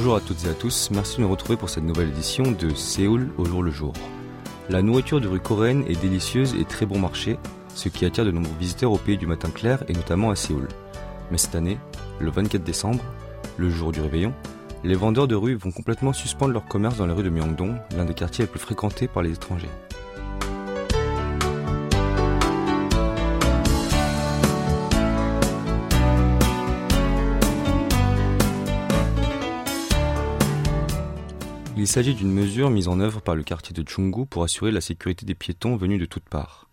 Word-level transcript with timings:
Bonjour 0.00 0.14
à 0.14 0.20
toutes 0.20 0.44
et 0.44 0.48
à 0.48 0.54
tous, 0.54 0.92
merci 0.92 1.16
de 1.16 1.22
nous 1.22 1.28
retrouver 1.28 1.56
pour 1.56 1.68
cette 1.68 1.82
nouvelle 1.82 2.10
édition 2.10 2.44
de 2.52 2.72
Séoul 2.72 3.30
au 3.36 3.44
jour 3.44 3.64
le 3.64 3.72
jour. 3.72 3.92
La 4.70 4.80
nourriture 4.80 5.20
de 5.20 5.26
rue 5.26 5.40
coréenne 5.40 5.82
est 5.88 6.00
délicieuse 6.00 6.54
et 6.54 6.64
très 6.64 6.86
bon 6.86 7.00
marché, 7.00 7.36
ce 7.74 7.88
qui 7.88 8.04
attire 8.04 8.24
de 8.24 8.30
nombreux 8.30 8.54
visiteurs 8.60 8.92
au 8.92 8.96
pays 8.96 9.18
du 9.18 9.26
matin 9.26 9.50
clair 9.50 9.82
et 9.88 9.92
notamment 9.92 10.30
à 10.30 10.36
Séoul. 10.36 10.68
Mais 11.32 11.36
cette 11.36 11.56
année, 11.56 11.80
le 12.20 12.30
24 12.30 12.62
décembre, 12.62 13.02
le 13.56 13.70
jour 13.70 13.90
du 13.90 14.00
réveillon, 14.00 14.32
les 14.84 14.94
vendeurs 14.94 15.26
de 15.26 15.34
rue 15.34 15.56
vont 15.56 15.72
complètement 15.72 16.12
suspendre 16.12 16.52
leur 16.52 16.66
commerce 16.66 16.98
dans 16.98 17.06
les 17.06 17.12
rues 17.12 17.24
de 17.24 17.30
Myeongdong, 17.30 17.74
l'un 17.96 18.04
des 18.04 18.14
quartiers 18.14 18.44
les 18.44 18.50
plus 18.50 18.60
fréquentés 18.60 19.08
par 19.08 19.24
les 19.24 19.32
étrangers. 19.32 19.66
Il 31.78 31.86
s'agit 31.86 32.16
d'une 32.16 32.32
mesure 32.32 32.70
mise 32.70 32.88
en 32.88 32.98
œuvre 32.98 33.20
par 33.20 33.36
le 33.36 33.44
quartier 33.44 33.72
de 33.72 33.88
Chunggu 33.88 34.26
pour 34.26 34.42
assurer 34.42 34.72
la 34.72 34.80
sécurité 34.80 35.24
des 35.24 35.36
piétons 35.36 35.76
venus 35.76 36.00
de 36.00 36.06
toutes 36.06 36.28
parts. 36.28 36.68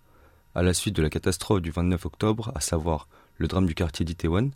À 0.56 0.64
la 0.64 0.74
suite 0.74 0.96
de 0.96 1.04
la 1.04 1.12
catastrophe 1.12 1.62
du 1.62 1.70
29 1.70 2.08
octobre, 2.08 2.52
à 2.56 2.60
savoir 2.60 3.08
le 3.38 3.48
drame 3.48 3.68
du 3.68 3.76
quartier 3.76 4.04
d'Itaewon, 4.04 4.50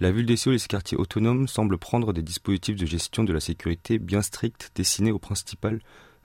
la 0.00 0.10
ville 0.10 0.26
des 0.26 0.36
Séoul 0.36 0.56
et 0.56 0.58
ses 0.58 0.66
quartiers 0.66 0.98
autonomes 0.98 1.46
semblent 1.46 1.78
prendre 1.78 2.12
des 2.12 2.20
dispositifs 2.20 2.74
de 2.74 2.84
gestion 2.84 3.22
de 3.22 3.32
la 3.32 3.38
sécurité 3.38 4.00
bien 4.00 4.22
stricts 4.22 4.72
destinés 4.74 5.12
aux 5.12 5.20
principales 5.20 5.78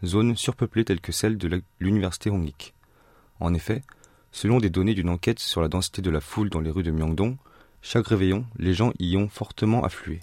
zones 0.03 0.35
surpeuplées 0.35 0.83
telles 0.83 0.99
que 0.99 1.11
celle 1.11 1.37
de 1.37 1.61
l'université 1.79 2.31
Hongik. 2.31 2.73
En 3.39 3.53
effet, 3.53 3.83
selon 4.31 4.57
des 4.57 4.71
données 4.71 4.95
d'une 4.95 5.09
enquête 5.09 5.37
sur 5.37 5.61
la 5.61 5.67
densité 5.67 6.01
de 6.01 6.09
la 6.09 6.19
foule 6.19 6.49
dans 6.49 6.61
les 6.61 6.71
rues 6.71 6.81
de 6.81 6.89
Myeongdong, 6.89 7.37
chaque 7.83 8.07
réveillon, 8.07 8.43
les 8.57 8.73
gens 8.73 8.91
y 8.97 9.17
ont 9.17 9.29
fortement 9.29 9.83
afflué. 9.83 10.21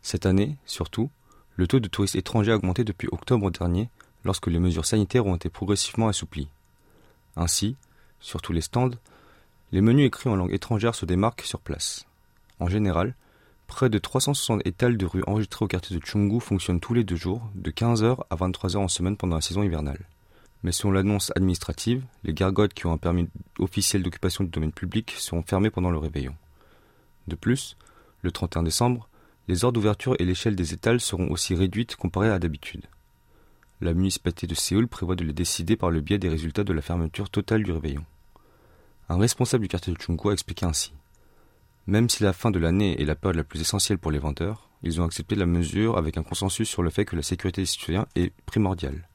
Cette 0.00 0.24
année, 0.24 0.56
surtout, 0.64 1.10
le 1.56 1.66
taux 1.66 1.80
de 1.80 1.88
touristes 1.88 2.16
étrangers 2.16 2.52
a 2.52 2.56
augmenté 2.56 2.84
depuis 2.84 3.08
octobre 3.12 3.50
dernier, 3.50 3.88
lorsque 4.24 4.46
les 4.46 4.58
mesures 4.58 4.86
sanitaires 4.86 5.26
ont 5.26 5.36
été 5.36 5.48
progressivement 5.48 6.08
assouplies. 6.08 6.48
Ainsi, 7.36 7.76
sur 8.20 8.42
tous 8.42 8.52
les 8.52 8.60
stands, 8.60 8.90
les 9.72 9.80
menus 9.80 10.06
écrits 10.06 10.30
en 10.30 10.36
langue 10.36 10.52
étrangère 10.52 10.94
se 10.94 11.04
démarquent 11.04 11.42
sur 11.42 11.60
place. 11.60 12.06
En 12.60 12.68
général, 12.68 13.14
près 13.66 13.90
de 13.90 13.98
360 13.98 14.66
étals 14.66 14.96
de 14.96 15.06
rue 15.06 15.22
enregistrés 15.26 15.64
au 15.64 15.68
quartier 15.68 15.96
de 15.96 16.04
Chungu 16.04 16.40
fonctionnent 16.40 16.80
tous 16.80 16.94
les 16.94 17.04
deux 17.04 17.16
jours, 17.16 17.42
de 17.54 17.70
15h 17.70 18.18
à 18.30 18.36
23h 18.36 18.76
en 18.76 18.88
semaine 18.88 19.16
pendant 19.16 19.36
la 19.36 19.42
saison 19.42 19.62
hivernale. 19.62 20.06
Mais 20.62 20.72
selon 20.72 20.92
l'annonce 20.92 21.32
administrative, 21.36 22.04
les 22.22 22.32
gargotes 22.32 22.72
qui 22.72 22.86
ont 22.86 22.92
un 22.92 22.98
permis 22.98 23.28
officiel 23.58 24.02
d'occupation 24.02 24.44
du 24.44 24.50
domaine 24.50 24.72
public 24.72 25.14
seront 25.18 25.42
fermées 25.42 25.70
pendant 25.70 25.90
le 25.90 25.98
réveillon. 25.98 26.34
De 27.28 27.34
plus, 27.34 27.76
le 28.22 28.32
31 28.32 28.62
décembre, 28.62 29.08
les 29.48 29.64
heures 29.64 29.72
d'ouverture 29.72 30.16
et 30.18 30.24
l'échelle 30.24 30.56
des 30.56 30.72
étals 30.72 31.00
seront 31.00 31.30
aussi 31.30 31.54
réduites 31.54 31.96
comparées 31.96 32.30
à 32.30 32.38
d'habitude. 32.38 32.86
La 33.80 33.92
municipalité 33.92 34.46
de 34.46 34.54
Séoul 34.54 34.88
prévoit 34.88 35.16
de 35.16 35.24
les 35.24 35.32
décider 35.32 35.76
par 35.76 35.90
le 35.90 36.00
biais 36.00 36.18
des 36.18 36.28
résultats 36.28 36.64
de 36.64 36.72
la 36.72 36.80
fermeture 36.80 37.28
totale 37.28 37.62
du 37.62 37.72
réveillon. 37.72 38.04
Un 39.08 39.18
responsable 39.18 39.62
du 39.62 39.68
quartier 39.68 39.92
de 39.92 40.00
Chungko 40.00 40.30
a 40.30 40.32
expliqué 40.32 40.64
ainsi. 40.64 40.94
Même 41.86 42.08
si 42.08 42.22
la 42.22 42.32
fin 42.32 42.50
de 42.50 42.58
l'année 42.58 43.00
est 43.00 43.04
la 43.04 43.14
période 43.14 43.36
la 43.36 43.44
plus 43.44 43.60
essentielle 43.60 43.98
pour 43.98 44.10
les 44.10 44.18
vendeurs, 44.18 44.70
ils 44.82 45.00
ont 45.00 45.04
accepté 45.04 45.34
la 45.34 45.44
mesure 45.44 45.98
avec 45.98 46.16
un 46.16 46.22
consensus 46.22 46.68
sur 46.68 46.82
le 46.82 46.90
fait 46.90 47.04
que 47.04 47.16
la 47.16 47.22
sécurité 47.22 47.60
des 47.60 47.66
citoyens 47.66 48.06
est 48.14 48.32
primordiale. 48.46 49.06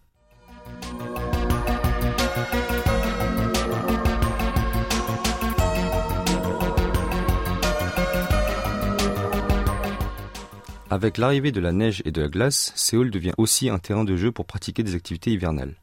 Avec 10.91 11.19
l'arrivée 11.19 11.51
de 11.51 11.59
la 11.59 11.71
neige 11.71 12.01
et 12.05 12.11
de 12.11 12.19
la 12.19 12.29
glace, 12.29 12.73
Séoul 12.75 13.11
devient 13.11 13.33
aussi 13.37 13.69
un 13.69 13.77
terrain 13.77 14.03
de 14.03 14.17
jeu 14.17 14.31
pour 14.31 14.47
pratiquer 14.47 14.81
des 14.81 14.95
activités 14.95 15.31
hivernales. 15.31 15.75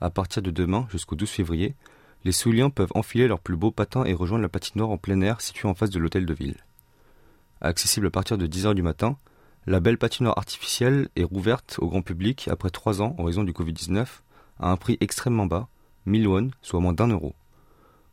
À 0.00 0.10
partir 0.10 0.42
de 0.42 0.52
demain 0.52 0.86
jusqu'au 0.92 1.16
12 1.16 1.28
février, 1.28 1.74
les 2.24 2.30
Séouliens 2.30 2.70
peuvent 2.70 2.92
enfiler 2.94 3.26
leurs 3.26 3.40
plus 3.40 3.56
beaux 3.56 3.72
patins 3.72 4.04
et 4.04 4.14
rejoindre 4.14 4.42
la 4.42 4.48
patinoire 4.48 4.90
en 4.90 4.96
plein 4.96 5.20
air 5.22 5.40
située 5.40 5.66
en 5.66 5.74
face 5.74 5.90
de 5.90 5.98
l'hôtel 5.98 6.24
de 6.24 6.34
ville. 6.34 6.54
Accessible 7.60 8.06
à 8.06 8.10
partir 8.10 8.38
de 8.38 8.46
10h 8.46 8.74
du 8.74 8.82
matin, 8.82 9.16
la 9.66 9.80
belle 9.80 9.98
patinoire 9.98 10.38
artificielle 10.38 11.08
est 11.16 11.24
rouverte 11.24 11.74
au 11.80 11.88
grand 11.88 12.02
public 12.02 12.46
après 12.46 12.70
trois 12.70 13.02
ans 13.02 13.16
en 13.18 13.24
raison 13.24 13.42
du 13.42 13.50
Covid-19 13.50 14.06
à 14.60 14.70
un 14.70 14.76
prix 14.76 14.98
extrêmement 15.00 15.46
bas, 15.46 15.66
1000 16.06 16.28
won, 16.28 16.50
soit 16.62 16.78
moins 16.78 16.92
d'un 16.92 17.08
euro. 17.08 17.34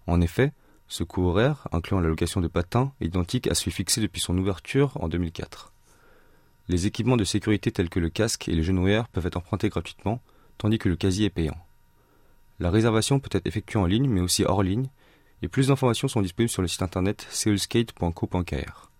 En 0.07 0.21
effet, 0.21 0.53
ce 0.87 1.03
coût 1.03 1.27
horaire, 1.27 1.67
incluant 1.71 1.99
la 1.99 2.09
location 2.09 2.41
de 2.41 2.47
patins, 2.47 2.93
est 2.99 3.05
identique 3.05 3.45
à 3.45 3.53
celui 3.53 3.71
fixé 3.71 4.01
depuis 4.01 4.21
son 4.21 4.35
ouverture 4.39 4.97
en 4.99 5.07
2004. 5.07 5.71
Les 6.67 6.87
équipements 6.87 7.17
de 7.17 7.23
sécurité 7.23 7.71
tels 7.71 7.89
que 7.89 7.99
le 7.99 8.09
casque 8.09 8.47
et 8.49 8.55
les 8.55 8.63
genouillères 8.63 9.07
peuvent 9.09 9.27
être 9.27 9.37
empruntés 9.37 9.69
gratuitement, 9.69 10.21
tandis 10.57 10.79
que 10.79 10.89
le 10.89 10.95
casier 10.95 11.25
est 11.25 11.29
payant. 11.29 11.57
La 12.59 12.71
réservation 12.71 13.19
peut 13.19 13.29
être 13.31 13.45
effectuée 13.45 13.79
en 13.79 13.85
ligne, 13.85 14.09
mais 14.09 14.21
aussi 14.21 14.45
hors 14.45 14.63
ligne, 14.63 14.89
et 15.41 15.47
plus 15.47 15.67
d'informations 15.67 16.07
sont 16.07 16.21
disponibles 16.21 16.49
sur 16.49 16.61
le 16.61 16.67
site 16.67 16.81
internet 16.81 17.27
seoulskate.co.kr. 17.29 18.91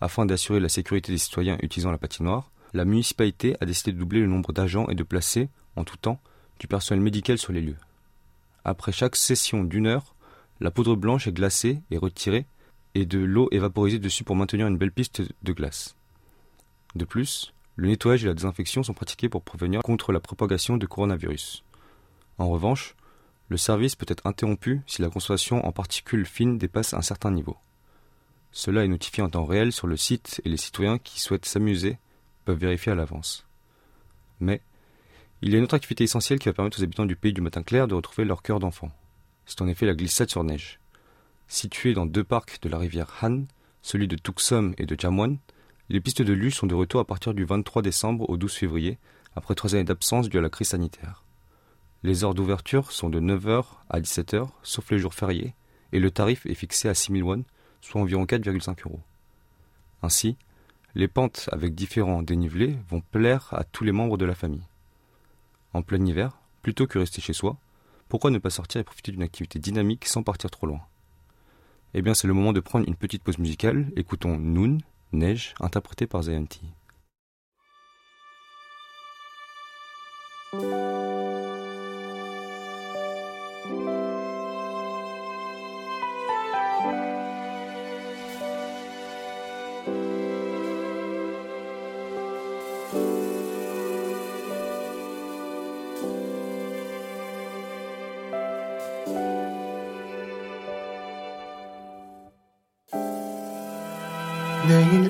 Afin 0.00 0.26
d'assurer 0.26 0.60
la 0.60 0.68
sécurité 0.68 1.12
des 1.12 1.18
citoyens 1.18 1.58
utilisant 1.62 1.90
la 1.90 1.98
patinoire, 1.98 2.50
la 2.72 2.84
municipalité 2.84 3.56
a 3.60 3.66
décidé 3.66 3.92
de 3.92 3.98
doubler 3.98 4.20
le 4.20 4.26
nombre 4.26 4.52
d'agents 4.52 4.88
et 4.88 4.94
de 4.94 5.02
placer, 5.02 5.48
en 5.76 5.84
tout 5.84 5.96
temps, 5.96 6.20
du 6.58 6.66
personnel 6.66 7.02
médical 7.02 7.38
sur 7.38 7.52
les 7.52 7.60
lieux. 7.60 7.76
Après 8.64 8.92
chaque 8.92 9.16
session 9.16 9.62
d'une 9.62 9.86
heure, 9.86 10.14
la 10.60 10.70
poudre 10.70 10.96
blanche 10.96 11.26
est 11.26 11.32
glacée 11.32 11.82
et 11.90 11.98
retirée, 11.98 12.46
et 12.94 13.06
de 13.06 13.18
l'eau 13.18 13.48
est 13.52 13.58
vaporisée 13.58 13.98
dessus 13.98 14.24
pour 14.24 14.36
maintenir 14.36 14.66
une 14.66 14.76
belle 14.78 14.92
piste 14.92 15.22
de 15.42 15.52
glace. 15.52 15.96
De 16.94 17.04
plus, 17.04 17.52
le 17.76 17.88
nettoyage 17.88 18.24
et 18.24 18.28
la 18.28 18.34
désinfection 18.34 18.82
sont 18.82 18.94
pratiqués 18.94 19.28
pour 19.28 19.42
prévenir 19.42 19.82
contre 19.82 20.12
la 20.12 20.20
propagation 20.20 20.76
de 20.76 20.86
coronavirus. 20.86 21.64
En 22.38 22.48
revanche, 22.48 22.94
le 23.48 23.56
service 23.56 23.96
peut 23.96 24.06
être 24.08 24.26
interrompu 24.26 24.80
si 24.86 25.02
la 25.02 25.08
concentration 25.08 25.64
en 25.66 25.72
particules 25.72 26.26
fines 26.26 26.58
dépasse 26.58 26.94
un 26.94 27.02
certain 27.02 27.30
niveau. 27.30 27.56
Cela 28.52 28.84
est 28.84 28.88
notifié 28.88 29.22
en 29.22 29.28
temps 29.28 29.44
réel 29.44 29.72
sur 29.72 29.86
le 29.86 29.96
site 29.96 30.40
et 30.44 30.48
les 30.48 30.56
citoyens 30.56 30.98
qui 30.98 31.20
souhaitent 31.20 31.46
s'amuser 31.46 31.98
peuvent 32.44 32.58
vérifier 32.58 32.92
à 32.92 32.94
l'avance. 32.94 33.46
Mais 34.40 34.60
il 35.42 35.50
y 35.50 35.54
a 35.54 35.58
une 35.58 35.64
autre 35.64 35.74
activité 35.74 36.04
essentielle 36.04 36.38
qui 36.38 36.48
va 36.48 36.52
permettre 36.52 36.80
aux 36.80 36.82
habitants 36.82 37.06
du 37.06 37.16
pays 37.16 37.32
du 37.32 37.40
matin 37.40 37.62
clair 37.62 37.88
de 37.88 37.94
retrouver 37.94 38.24
leur 38.24 38.42
cœur 38.42 38.60
d'enfant. 38.60 38.90
C'est 39.46 39.62
en 39.62 39.68
effet 39.68 39.86
la 39.86 39.94
glissade 39.94 40.30
sur 40.30 40.44
neige. 40.44 40.80
Située 41.48 41.94
dans 41.94 42.06
deux 42.06 42.24
parcs 42.24 42.60
de 42.62 42.68
la 42.68 42.78
rivière 42.78 43.12
Han, 43.22 43.44
celui 43.82 44.06
de 44.06 44.16
Tuxom 44.16 44.74
et 44.78 44.86
de 44.86 44.96
Jamwon, 44.98 45.38
les 45.90 46.00
pistes 46.00 46.22
de 46.22 46.32
luge 46.32 46.54
sont 46.54 46.68
de 46.68 46.74
retour 46.74 47.00
à 47.00 47.04
partir 47.04 47.34
du 47.34 47.44
23 47.44 47.82
décembre 47.82 48.30
au 48.30 48.36
12 48.36 48.54
février, 48.54 48.98
après 49.34 49.56
trois 49.56 49.74
années 49.74 49.84
d'absence 49.84 50.28
due 50.28 50.38
à 50.38 50.40
la 50.40 50.48
crise 50.48 50.68
sanitaire. 50.68 51.24
Les 52.04 52.22
heures 52.22 52.32
d'ouverture 52.32 52.92
sont 52.92 53.10
de 53.10 53.18
9h 53.18 53.64
à 53.90 54.00
17h, 54.00 54.48
sauf 54.62 54.88
les 54.92 55.00
jours 55.00 55.14
fériés, 55.14 55.52
et 55.90 55.98
le 55.98 56.12
tarif 56.12 56.46
est 56.46 56.54
fixé 56.54 56.88
à 56.88 56.94
6000 56.94 57.24
won, 57.24 57.44
soit 57.80 58.00
environ 58.00 58.24
4,5 58.24 58.86
euros. 58.86 59.00
Ainsi, 60.00 60.36
les 60.94 61.08
pentes 61.08 61.48
avec 61.50 61.74
différents 61.74 62.22
dénivelés 62.22 62.78
vont 62.88 63.00
plaire 63.00 63.48
à 63.50 63.64
tous 63.64 63.82
les 63.82 63.92
membres 63.92 64.16
de 64.16 64.24
la 64.24 64.36
famille. 64.36 64.68
En 65.74 65.82
plein 65.82 66.04
hiver, 66.06 66.38
plutôt 66.62 66.86
que 66.86 67.00
rester 67.00 67.20
chez 67.20 67.32
soi, 67.32 67.58
pourquoi 68.08 68.30
ne 68.30 68.38
pas 68.38 68.50
sortir 68.50 68.80
et 68.80 68.84
profiter 68.84 69.10
d'une 69.10 69.24
activité 69.24 69.58
dynamique 69.58 70.06
sans 70.06 70.22
partir 70.22 70.50
trop 70.52 70.68
loin? 70.68 70.82
Eh 71.94 72.02
bien, 72.02 72.14
c'est 72.14 72.28
le 72.28 72.34
moment 72.34 72.52
de 72.52 72.60
prendre 72.60 72.86
une 72.86 72.94
petite 72.94 73.24
pause 73.24 73.38
musicale. 73.38 73.90
Écoutons 73.96 74.38
Noon 74.38 74.78
Neige, 75.12 75.54
interprété 75.60 76.06
par 76.06 76.22
Zayanti. 76.22 76.72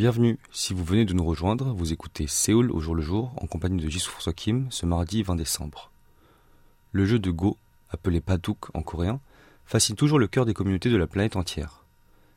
Bienvenue, 0.00 0.38
si 0.50 0.72
vous 0.72 0.82
venez 0.82 1.04
de 1.04 1.12
nous 1.12 1.26
rejoindre, 1.26 1.74
vous 1.74 1.92
écoutez 1.92 2.26
Séoul 2.26 2.70
au 2.70 2.80
jour 2.80 2.94
le 2.94 3.02
jour 3.02 3.34
en 3.36 3.46
compagnie 3.46 3.84
de 3.84 3.90
Jisoo 3.90 4.08
François 4.08 4.32
Kim 4.32 4.66
ce 4.70 4.86
mardi 4.86 5.22
20 5.22 5.36
décembre. 5.36 5.90
Le 6.92 7.04
jeu 7.04 7.18
de 7.18 7.30
Go, 7.30 7.58
appelé 7.90 8.22
Paduk 8.22 8.74
en 8.74 8.80
coréen, 8.80 9.20
fascine 9.66 9.96
toujours 9.96 10.18
le 10.18 10.26
cœur 10.26 10.46
des 10.46 10.54
communautés 10.54 10.88
de 10.88 10.96
la 10.96 11.06
planète 11.06 11.36
entière. 11.36 11.84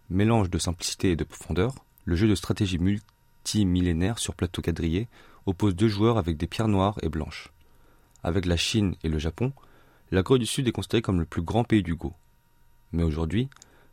Mélange 0.10 0.50
de 0.50 0.58
simplicité 0.58 1.12
et 1.12 1.16
de 1.16 1.24
profondeur, 1.24 1.74
le 2.04 2.18
jeu 2.18 2.28
de 2.28 2.36
stratégie 2.36 2.80
multimillénaire 2.80 4.20
sur 4.20 4.36
plateau 4.36 4.62
quadrillé 4.62 5.08
oppose 5.46 5.74
deux 5.74 5.88
joueurs 5.88 6.18
avec 6.18 6.36
des 6.36 6.48
pierres 6.48 6.68
noires 6.68 7.00
et 7.02 7.08
blanches. 7.08 7.54
Avec 8.24 8.46
la 8.46 8.58
Chine 8.58 8.98
et 9.06 9.08
le 9.08 9.20
Japon, 9.20 9.54
la 10.12 10.22
Corée 10.22 10.40
du 10.40 10.46
Sud 10.48 10.68
est 10.68 10.74
considérée 10.74 11.02
comme 11.02 11.22
le 11.22 11.26
plus 11.26 11.42
grand 11.42 11.64
pays 11.64 11.82
du 11.82 11.96
Go. 11.96 12.12
Mais 12.92 13.04
aujourd'hui, 13.04 13.48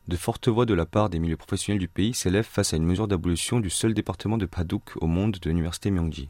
de 0.08 0.16
fortes 0.16 0.48
voix 0.48 0.66
de 0.66 0.74
la 0.74 0.86
part 0.86 1.10
des 1.10 1.18
milieux 1.18 1.36
professionnels 1.36 1.80
du 1.80 1.88
pays 1.88 2.14
s'élèvent 2.14 2.44
face 2.44 2.72
à 2.74 2.76
une 2.76 2.84
mesure 2.84 3.08
d'abolition 3.08 3.60
du 3.60 3.70
seul 3.70 3.94
département 3.94 4.38
de 4.38 4.46
Paduk 4.46 4.96
au 4.96 5.06
monde 5.06 5.38
de 5.40 5.48
l'université 5.48 5.90
Myongji. 5.90 6.28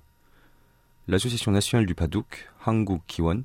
L'Association 1.08 1.50
nationale 1.50 1.86
du 1.86 1.94
Paduk, 1.94 2.50
Hanguk 2.66 3.02
Kiwon, 3.06 3.42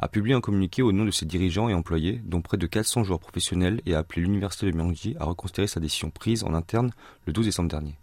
a 0.00 0.08
publié 0.08 0.34
un 0.34 0.40
communiqué 0.40 0.82
au 0.82 0.92
nom 0.92 1.04
de 1.04 1.10
ses 1.10 1.26
dirigeants 1.26 1.68
et 1.68 1.74
employés, 1.74 2.20
dont 2.24 2.40
près 2.40 2.56
de 2.56 2.66
400 2.66 3.04
joueurs 3.04 3.18
professionnels, 3.18 3.80
et 3.86 3.94
a 3.94 3.98
appelé 3.98 4.22
l'université 4.22 4.70
de 4.70 4.76
Myongji 4.76 5.16
à 5.18 5.24
reconsidérer 5.24 5.66
sa 5.66 5.80
décision 5.80 6.10
prise 6.10 6.44
en 6.44 6.54
interne 6.54 6.90
le 7.26 7.32
12 7.32 7.46
décembre 7.46 7.68
dernier. 7.68 7.96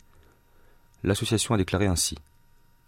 L'association 1.03 1.53
a 1.53 1.57
déclaré 1.57 1.87
ainsi 1.87 2.17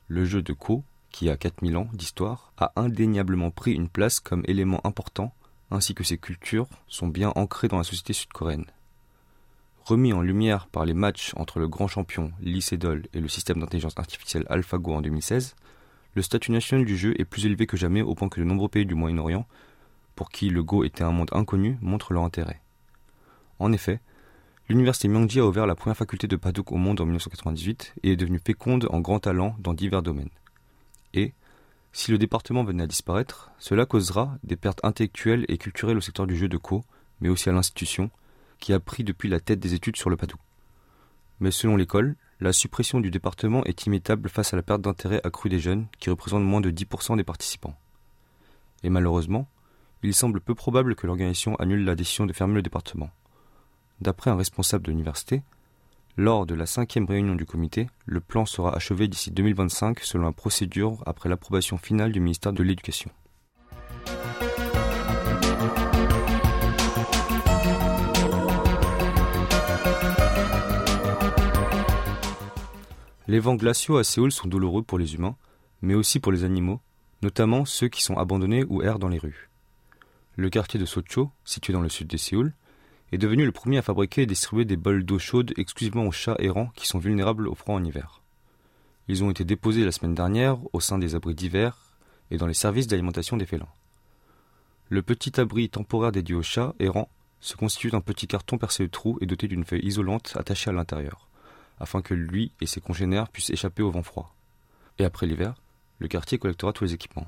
Le 0.07 0.25
jeu 0.25 0.41
de 0.41 0.53
Ko, 0.53 0.83
qui 1.11 1.29
a 1.29 1.37
4000 1.37 1.77
ans 1.77 1.87
d'histoire, 1.93 2.51
a 2.57 2.73
indéniablement 2.75 3.51
pris 3.51 3.73
une 3.73 3.89
place 3.89 4.19
comme 4.19 4.43
élément 4.45 4.81
important, 4.85 5.33
ainsi 5.71 5.93
que 5.93 6.03
ses 6.03 6.17
cultures 6.17 6.67
sont 6.87 7.07
bien 7.07 7.31
ancrées 7.35 7.67
dans 7.67 7.77
la 7.77 7.83
société 7.83 8.13
sud-coréenne. 8.13 8.65
Remis 9.83 10.13
en 10.13 10.21
lumière 10.21 10.67
par 10.67 10.85
les 10.85 10.93
matchs 10.93 11.31
entre 11.37 11.59
le 11.59 11.67
grand 11.67 11.87
champion 11.87 12.31
Lee 12.41 12.61
Sedol 12.61 13.07
et 13.13 13.21
le 13.21 13.27
système 13.29 13.59
d'intelligence 13.59 13.97
artificielle 13.97 14.45
AlphaGo 14.49 14.93
en 14.93 15.01
2016, 15.01 15.55
le 16.13 16.21
statut 16.21 16.51
national 16.51 16.85
du 16.85 16.97
jeu 16.97 17.13
est 17.19 17.25
plus 17.25 17.45
élevé 17.45 17.67
que 17.67 17.77
jamais 17.77 18.01
au 18.01 18.15
point 18.15 18.27
que 18.27 18.39
de 18.39 18.45
nombreux 18.45 18.69
pays 18.69 18.85
du 18.85 18.95
Moyen-Orient, 18.95 19.45
pour 20.15 20.29
qui 20.29 20.49
le 20.49 20.63
Go 20.63 20.83
était 20.83 21.03
un 21.03 21.11
monde 21.11 21.29
inconnu, 21.31 21.77
montrent 21.81 22.11
leur 22.11 22.23
intérêt. 22.23 22.59
En 23.59 23.71
effet, 23.71 24.01
l'université 24.67 25.07
Myongji 25.07 25.39
a 25.39 25.45
ouvert 25.45 25.67
la 25.67 25.75
première 25.75 25.95
faculté 25.95 26.27
de 26.27 26.35
Paduk 26.35 26.71
au 26.71 26.77
monde 26.77 26.99
en 26.99 27.05
1998 27.05 27.93
et 28.03 28.11
est 28.11 28.15
devenue 28.15 28.41
féconde 28.43 28.87
en 28.89 28.99
grands 28.99 29.19
talents 29.19 29.55
dans 29.59 29.73
divers 29.73 30.01
domaines. 30.01 30.31
Si 31.97 32.11
le 32.11 32.19
département 32.19 32.63
venait 32.63 32.83
à 32.83 32.87
disparaître, 32.87 33.49
cela 33.57 33.87
causera 33.87 34.37
des 34.43 34.55
pertes 34.55 34.81
intellectuelles 34.83 35.45
et 35.47 35.57
culturelles 35.57 35.97
au 35.97 36.01
secteur 36.01 36.27
du 36.27 36.37
jeu 36.37 36.47
de 36.47 36.55
Ko, 36.55 36.85
mais 37.21 37.27
aussi 37.27 37.49
à 37.49 37.53
l'institution, 37.53 38.11
qui 38.59 38.71
a 38.71 38.79
pris 38.79 39.03
depuis 39.03 39.29
la 39.29 39.39
tête 39.39 39.59
des 39.59 39.73
études 39.73 39.95
sur 39.95 40.11
le 40.11 40.15
Paduk. 40.15 40.39
Mais 41.39 41.49
selon 41.49 41.75
l'école, 41.75 42.15
la 42.39 42.53
suppression 42.53 42.99
du 42.99 43.09
département 43.09 43.63
est 43.63 43.87
imitable 43.87 44.29
face 44.29 44.53
à 44.53 44.57
la 44.57 44.61
perte 44.61 44.83
d'intérêt 44.83 45.21
accrue 45.23 45.49
des 45.49 45.57
jeunes, 45.57 45.87
qui 45.97 46.11
représentent 46.11 46.43
moins 46.43 46.61
de 46.61 46.69
10% 46.69 47.17
des 47.17 47.23
participants. 47.23 47.75
Et 48.83 48.91
malheureusement, 48.91 49.49
il 50.03 50.13
semble 50.13 50.39
peu 50.39 50.53
probable 50.53 50.93
que 50.93 51.07
l'organisation 51.07 51.55
annule 51.55 51.83
la 51.83 51.95
décision 51.95 52.27
de 52.27 52.33
fermer 52.33 52.53
le 52.53 52.61
département. 52.61 53.09
D'après 54.01 54.29
un 54.29 54.35
responsable 54.35 54.85
de 54.85 54.91
l'université, 54.91 55.41
lors 56.17 56.47
de 56.47 56.55
la 56.55 56.65
cinquième 56.65 57.05
réunion 57.05 57.35
du 57.35 57.45
comité, 57.45 57.87
le 58.07 58.19
plan 58.19 58.47
sera 58.47 58.75
achevé 58.75 59.07
d'ici 59.07 59.29
2025 59.29 59.99
selon 59.99 60.25
la 60.25 60.31
procédure 60.31 61.03
après 61.05 61.29
l'approbation 61.29 61.77
finale 61.77 62.11
du 62.11 62.19
ministère 62.19 62.53
de 62.53 62.63
l'Éducation. 62.63 63.11
Les 73.27 73.39
vents 73.39 73.55
glaciaux 73.55 73.97
à 73.97 74.03
Séoul 74.03 74.31
sont 74.31 74.47
douloureux 74.47 74.81
pour 74.81 74.97
les 74.97 75.13
humains, 75.13 75.35
mais 75.81 75.93
aussi 75.93 76.19
pour 76.19 76.31
les 76.31 76.43
animaux, 76.43 76.81
notamment 77.21 77.65
ceux 77.65 77.89
qui 77.89 78.01
sont 78.01 78.17
abandonnés 78.17 78.63
ou 78.67 78.81
errent 78.81 78.99
dans 78.99 79.09
les 79.09 79.19
rues. 79.19 79.49
Le 80.35 80.49
quartier 80.49 80.79
de 80.79 80.85
Socho, 80.85 81.29
situé 81.43 81.73
dans 81.73 81.81
le 81.81 81.89
sud 81.89 82.07
de 82.07 82.17
Séoul, 82.17 82.53
est 83.11 83.17
devenu 83.17 83.45
le 83.45 83.51
premier 83.51 83.77
à 83.77 83.81
fabriquer 83.81 84.23
et 84.23 84.25
distribuer 84.25 84.65
des 84.65 84.77
bols 84.77 85.03
d'eau 85.03 85.19
chaude 85.19 85.53
exclusivement 85.57 86.05
aux 86.05 86.11
chats 86.11 86.35
errants 86.39 86.71
qui 86.75 86.87
sont 86.87 86.99
vulnérables 86.99 87.47
au 87.47 87.55
froid 87.55 87.75
en 87.75 87.83
hiver. 87.83 88.21
Ils 89.07 89.23
ont 89.23 89.31
été 89.31 89.45
déposés 89.45 89.85
la 89.85 89.91
semaine 89.91 90.15
dernière 90.15 90.57
au 90.73 90.79
sein 90.79 90.97
des 90.97 91.15
abris 91.15 91.35
d'hiver 91.35 91.77
et 92.31 92.37
dans 92.37 92.47
les 92.47 92.53
services 92.53 92.87
d'alimentation 92.87 93.37
des 93.37 93.45
félins. 93.45 93.69
Le 94.89 95.01
petit 95.01 95.39
abri 95.39 95.69
temporaire 95.69 96.11
dédié 96.11 96.35
aux 96.35 96.43
chats 96.43 96.73
errants 96.79 97.09
se 97.39 97.55
constitue 97.55 97.91
d'un 97.91 98.01
petit 98.01 98.27
carton 98.27 98.57
percé 98.57 98.83
de 98.83 98.91
trous 98.91 99.17
et 99.21 99.25
doté 99.25 99.47
d'une 99.47 99.63
feuille 99.63 99.85
isolante 99.85 100.33
attachée 100.37 100.69
à 100.69 100.73
l'intérieur 100.73 101.27
afin 101.79 102.01
que 102.01 102.13
lui 102.13 102.51
et 102.61 102.65
ses 102.65 102.81
congénères 102.81 103.29
puissent 103.29 103.49
échapper 103.49 103.83
au 103.83 103.91
vent 103.91 104.03
froid. 104.03 104.35
Et 104.99 105.05
après 105.05 105.27
l'hiver, 105.27 105.61
le 105.99 106.07
quartier 106.07 106.37
collectera 106.37 106.73
tous 106.73 106.85
les 106.85 106.93
équipements. 106.93 107.27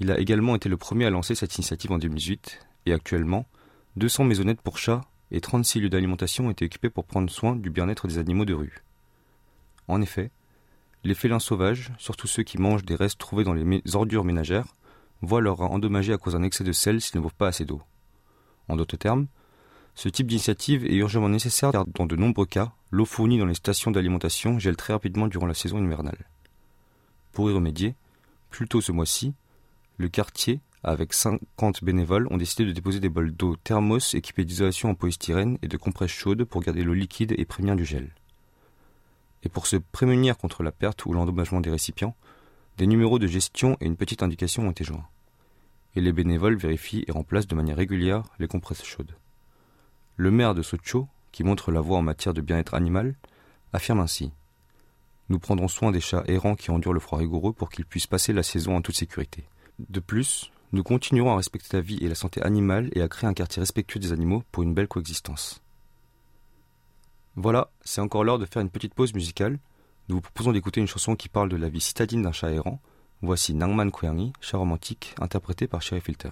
Il 0.00 0.10
a 0.10 0.18
également 0.18 0.56
été 0.56 0.68
le 0.68 0.76
premier 0.76 1.06
à 1.06 1.10
lancer 1.10 1.34
cette 1.34 1.56
initiative 1.56 1.92
en 1.92 1.98
2018, 1.98 2.60
et 2.86 2.92
actuellement, 2.92 3.46
200 3.96 4.24
maisonnettes 4.24 4.60
pour 4.60 4.78
chats 4.78 5.02
et 5.30 5.40
36 5.40 5.80
lieux 5.80 5.88
d'alimentation 5.88 6.46
ont 6.46 6.50
été 6.50 6.64
équipés 6.64 6.90
pour 6.90 7.04
prendre 7.04 7.30
soin 7.30 7.54
du 7.54 7.70
bien-être 7.70 8.08
des 8.08 8.18
animaux 8.18 8.44
de 8.44 8.54
rue. 8.54 8.82
En 9.88 10.02
effet, 10.02 10.30
les 11.04 11.14
félins 11.14 11.38
sauvages, 11.38 11.92
surtout 11.98 12.26
ceux 12.26 12.42
qui 12.42 12.58
mangent 12.58 12.84
des 12.84 12.94
restes 12.96 13.18
trouvés 13.18 13.44
dans 13.44 13.52
les 13.52 13.82
ordures 13.94 14.24
ménagères, 14.24 14.74
voient 15.22 15.40
leur 15.40 15.58
rein 15.58 15.66
endommagé 15.66 16.12
à 16.12 16.18
cause 16.18 16.32
d'un 16.32 16.42
excès 16.42 16.64
de 16.64 16.72
sel 16.72 17.00
s'ils 17.00 17.18
ne 17.18 17.22
boivent 17.22 17.34
pas 17.34 17.48
assez 17.48 17.64
d'eau. 17.64 17.82
En 18.68 18.76
d'autres 18.76 18.96
termes, 18.96 19.26
ce 19.94 20.08
type 20.08 20.26
d'initiative 20.26 20.84
est 20.86 20.96
urgemment 20.96 21.28
nécessaire 21.28 21.70
car 21.70 21.86
dans 21.86 22.06
de 22.06 22.16
nombreux 22.16 22.46
cas, 22.46 22.72
l'eau 22.90 23.04
fournie 23.04 23.38
dans 23.38 23.46
les 23.46 23.54
stations 23.54 23.90
d'alimentation 23.90 24.58
gèle 24.58 24.76
très 24.76 24.92
rapidement 24.92 25.28
durant 25.28 25.46
la 25.46 25.54
saison 25.54 25.82
hivernale. 25.82 26.28
Pour 27.32 27.50
y 27.50 27.54
remédier, 27.54 27.94
plus 28.50 28.66
tôt 28.66 28.80
ce 28.80 28.92
mois-ci, 28.92 29.34
le 29.98 30.08
quartier, 30.08 30.60
avec 30.84 31.12
50 31.12 31.82
bénévoles, 31.82 32.28
ont 32.30 32.36
décidé 32.36 32.64
de 32.64 32.72
déposer 32.72 33.00
des 33.00 33.08
bols 33.08 33.32
d'eau 33.32 33.56
thermos 33.56 34.14
équipés 34.14 34.44
d'isolation 34.44 34.90
en 34.90 34.94
polystyrène 34.94 35.58
et 35.62 35.68
de 35.68 35.76
compresses 35.76 36.10
chaudes 36.10 36.44
pour 36.44 36.60
garder 36.60 36.84
l'eau 36.84 36.94
liquide 36.94 37.34
et 37.36 37.44
prévenir 37.44 37.74
du 37.74 37.84
gel. 37.84 38.10
Et 39.42 39.48
pour 39.48 39.66
se 39.66 39.76
prémunir 39.76 40.36
contre 40.36 40.62
la 40.62 40.72
perte 40.72 41.04
ou 41.06 41.12
l'endommagement 41.12 41.60
des 41.60 41.70
récipients, 41.70 42.14
des 42.76 42.86
numéros 42.86 43.18
de 43.18 43.26
gestion 43.26 43.76
et 43.80 43.86
une 43.86 43.96
petite 43.96 44.22
indication 44.22 44.66
ont 44.66 44.70
été 44.70 44.84
joints. 44.84 45.06
Et 45.96 46.00
les 46.00 46.12
bénévoles 46.12 46.56
vérifient 46.56 47.04
et 47.06 47.12
remplacent 47.12 47.46
de 47.46 47.54
manière 47.54 47.76
régulière 47.76 48.24
les 48.38 48.48
compresses 48.48 48.84
chaudes. 48.84 49.14
Le 50.16 50.30
maire 50.30 50.54
de 50.54 50.62
Socho, 50.62 51.08
qui 51.32 51.44
montre 51.44 51.72
la 51.72 51.80
voie 51.80 51.98
en 51.98 52.02
matière 52.02 52.34
de 52.34 52.40
bien-être 52.40 52.74
animal, 52.74 53.14
affirme 53.72 54.00
ainsi 54.00 54.32
Nous 55.28 55.38
prendrons 55.38 55.68
soin 55.68 55.92
des 55.92 56.00
chats 56.00 56.24
errants 56.26 56.56
qui 56.56 56.70
endurent 56.70 56.92
le 56.92 57.00
froid 57.00 57.18
rigoureux 57.18 57.52
pour 57.52 57.70
qu'ils 57.70 57.86
puissent 57.86 58.06
passer 58.06 58.32
la 58.32 58.42
saison 58.42 58.76
en 58.76 58.82
toute 58.82 58.96
sécurité. 58.96 59.44
De 59.78 60.00
plus, 60.00 60.52
nous 60.72 60.82
continuerons 60.82 61.32
à 61.32 61.36
respecter 61.36 61.76
la 61.76 61.80
vie 61.80 61.98
et 62.00 62.08
la 62.08 62.14
santé 62.14 62.42
animale 62.42 62.90
et 62.92 63.02
à 63.02 63.08
créer 63.08 63.28
un 63.28 63.34
quartier 63.34 63.60
respectueux 63.60 64.00
des 64.00 64.12
animaux 64.12 64.42
pour 64.50 64.62
une 64.62 64.74
belle 64.74 64.88
coexistence. 64.88 65.62
Voilà, 67.36 67.70
c'est 67.82 68.00
encore 68.00 68.24
l'heure 68.24 68.38
de 68.38 68.46
faire 68.46 68.62
une 68.62 68.70
petite 68.70 68.94
pause 68.94 69.14
musicale. 69.14 69.58
Nous 70.08 70.16
vous 70.16 70.22
proposons 70.22 70.52
d'écouter 70.52 70.80
une 70.80 70.86
chanson 70.86 71.16
qui 71.16 71.28
parle 71.28 71.48
de 71.48 71.56
la 71.56 71.68
vie 71.68 71.80
citadine 71.80 72.22
d'un 72.22 72.32
chat 72.32 72.50
errant. 72.50 72.80
Voici 73.22 73.54
Nangman 73.54 73.90
Koyangi, 73.90 74.32
chat 74.40 74.58
romantique, 74.58 75.14
interprété 75.20 75.66
par 75.66 75.82
Sherry 75.82 76.00
Filter. 76.00 76.30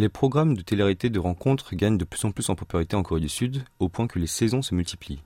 Les 0.00 0.08
programmes 0.08 0.56
de 0.56 0.62
télé-réalité 0.62 1.10
de 1.10 1.18
rencontres 1.18 1.74
gagnent 1.74 1.98
de 1.98 2.06
plus 2.06 2.24
en 2.24 2.30
plus 2.32 2.48
en 2.48 2.54
popularité 2.54 2.96
en 2.96 3.02
Corée 3.02 3.20
du 3.20 3.28
Sud, 3.28 3.66
au 3.80 3.90
point 3.90 4.06
que 4.06 4.18
les 4.18 4.26
saisons 4.26 4.62
se 4.62 4.74
multiplient. 4.74 5.22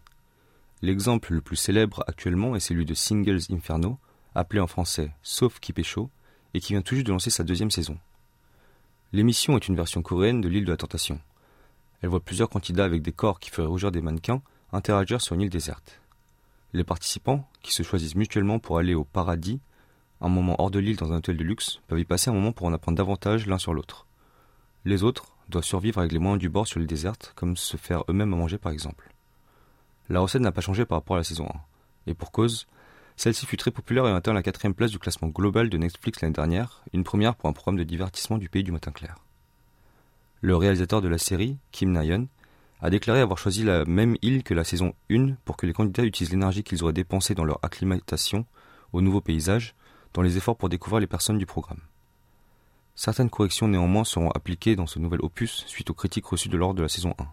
L'exemple 0.83 1.33
le 1.33 1.41
plus 1.41 1.55
célèbre 1.55 2.03
actuellement 2.09 2.57
est 2.57 2.59
celui 2.59 2.85
de 2.85 2.93
Singles 2.93 3.43
Inferno, 3.53 4.01
appelé 4.35 4.59
en 4.61 4.67
français 4.67 5.13
Sauf 5.23 5.61
qui 5.61 5.73
pécho, 5.73 6.11
et 6.55 6.61
qui 6.61 6.73
vient 6.73 6.83
tout 6.83 6.97
juste 6.97 7.07
de 7.07 7.13
lancer 7.13 7.31
sa 7.31 7.45
deuxième 7.45 7.71
saison. 7.71 8.01
L'émission 9.13 9.57
est 9.57 9.69
une 9.69 9.77
version 9.77 10.03
coréenne 10.03 10.41
de 10.41 10.49
l'île 10.49 10.65
de 10.65 10.73
la 10.73 10.77
Tentation. 10.77 11.21
Elle 12.03 12.09
voit 12.09 12.19
plusieurs 12.19 12.51
candidats 12.51 12.85
avec 12.85 13.01
des 13.01 13.13
corps 13.13 13.39
qui 13.39 13.51
feraient 13.51 13.69
rougir 13.69 13.93
des 13.93 14.03
mannequins 14.03 14.43
interagir 14.73 15.21
sur 15.21 15.37
une 15.37 15.43
île 15.43 15.51
déserte. 15.51 16.01
Les 16.73 16.83
participants, 16.83 17.49
qui 17.63 17.73
se 17.73 17.85
choisissent 17.85 18.17
mutuellement 18.17 18.59
pour 18.59 18.79
aller 18.79 18.95
au 18.95 19.05
paradis, 19.05 19.61
un 20.21 20.29
moment 20.29 20.57
hors 20.59 20.73
de 20.73 20.81
l'île 20.81 20.97
dans 20.97 21.13
un 21.13 21.19
hôtel 21.19 21.37
de 21.37 21.45
luxe, 21.45 21.81
peuvent 21.87 22.01
y 22.01 22.05
passer 22.05 22.31
un 22.31 22.35
moment 22.35 22.51
pour 22.51 22.67
en 22.67 22.73
apprendre 22.73 22.99
davantage 22.99 23.47
l'un 23.47 23.59
sur 23.59 23.73
l'autre. 23.73 24.04
Les 24.85 25.03
autres 25.03 25.35
doivent 25.49 25.65
survivre 25.65 25.99
avec 25.99 26.13
les 26.13 26.19
moyens 26.19 26.41
du 26.41 26.49
bord 26.49 26.67
sur 26.67 26.79
l'île 26.79 26.89
déserte, 26.89 27.33
comme 27.37 27.57
se 27.57 27.77
faire 27.77 28.05
eux-mêmes 28.09 28.33
à 28.35 28.37
manger 28.37 28.59
par 28.59 28.73
exemple. 28.73 29.11
La 30.11 30.21
recette 30.21 30.43
n'a 30.43 30.53
pas 30.53 30.61
changé 30.61 30.85
par 30.85 30.99
rapport 30.99 31.17
à 31.17 31.21
la 31.21 31.25
saison 31.25 31.47
1. 31.47 32.11
Et 32.11 32.15
pour 32.15 32.33
cause, 32.33 32.67
celle-ci 33.17 33.47
fut 33.47 33.57
très 33.57 33.71
populaire 33.71 34.07
et 34.07 34.13
atteint 34.13 34.35
la 34.35 34.43
quatrième 34.43 34.75
place 34.75 34.91
du 34.91 34.99
classement 34.99 35.29
global 35.29 35.71
de 35.71 35.79
Netflix 35.79 36.21
l'année 36.21 36.35
dernière, 36.35 36.83
une 36.93 37.05
première 37.05 37.35
pour 37.35 37.49
un 37.49 37.55
programme 37.55 37.79
de 37.79 37.85
divertissement 37.85 38.37
du 38.37 38.51
pays 38.51 38.65
du 38.65 38.73
matin 38.73 38.91
clair. 38.91 39.17
Le 40.43 40.57
réalisateur 40.57 41.01
de 41.01 41.09
la 41.09 41.17
série, 41.17 41.57
Kim 41.73 41.93
Nayeon, 41.93 42.29
a 42.83 42.91
déclaré 42.91 43.21
avoir 43.21 43.39
choisi 43.39 43.63
la 43.63 43.87
même 43.87 44.17
île 44.21 44.43
que 44.43 44.53
la 44.53 44.65
saison 44.65 44.93
1 45.11 45.37
pour 45.47 45.57
que 45.57 45.65
les 45.65 45.73
candidats 45.73 46.05
utilisent 46.05 46.33
l'énergie 46.33 46.63
qu'ils 46.63 46.83
auraient 46.83 46.93
dépensée 46.93 47.35
dans 47.35 47.45
leur 47.45 47.61
acclimatation 47.63 48.45
au 48.93 49.01
nouveau 49.01 49.23
paysage, 49.23 49.75
dans 50.13 50.21
les 50.21 50.37
efforts 50.37 50.59
pour 50.59 50.69
découvrir 50.69 51.01
les 51.01 51.07
personnes 51.07 51.39
du 51.39 51.47
programme. 51.47 51.81
Certaines 52.95 53.31
corrections 53.31 53.69
néanmoins 53.69 54.05
seront 54.05 54.31
appliquées 54.31 54.77
dans 54.77 54.87
ce 54.87 54.99
nouvel 54.99 55.21
opus 55.23 55.65
suite 55.67 55.91
aux 55.91 55.95
critiques 55.95 56.27
reçues 56.27 56.49
de 56.49 56.57
l'ordre 56.57 56.77
de 56.77 56.83
la 56.83 56.89
saison 56.89 57.15
1. 57.19 57.27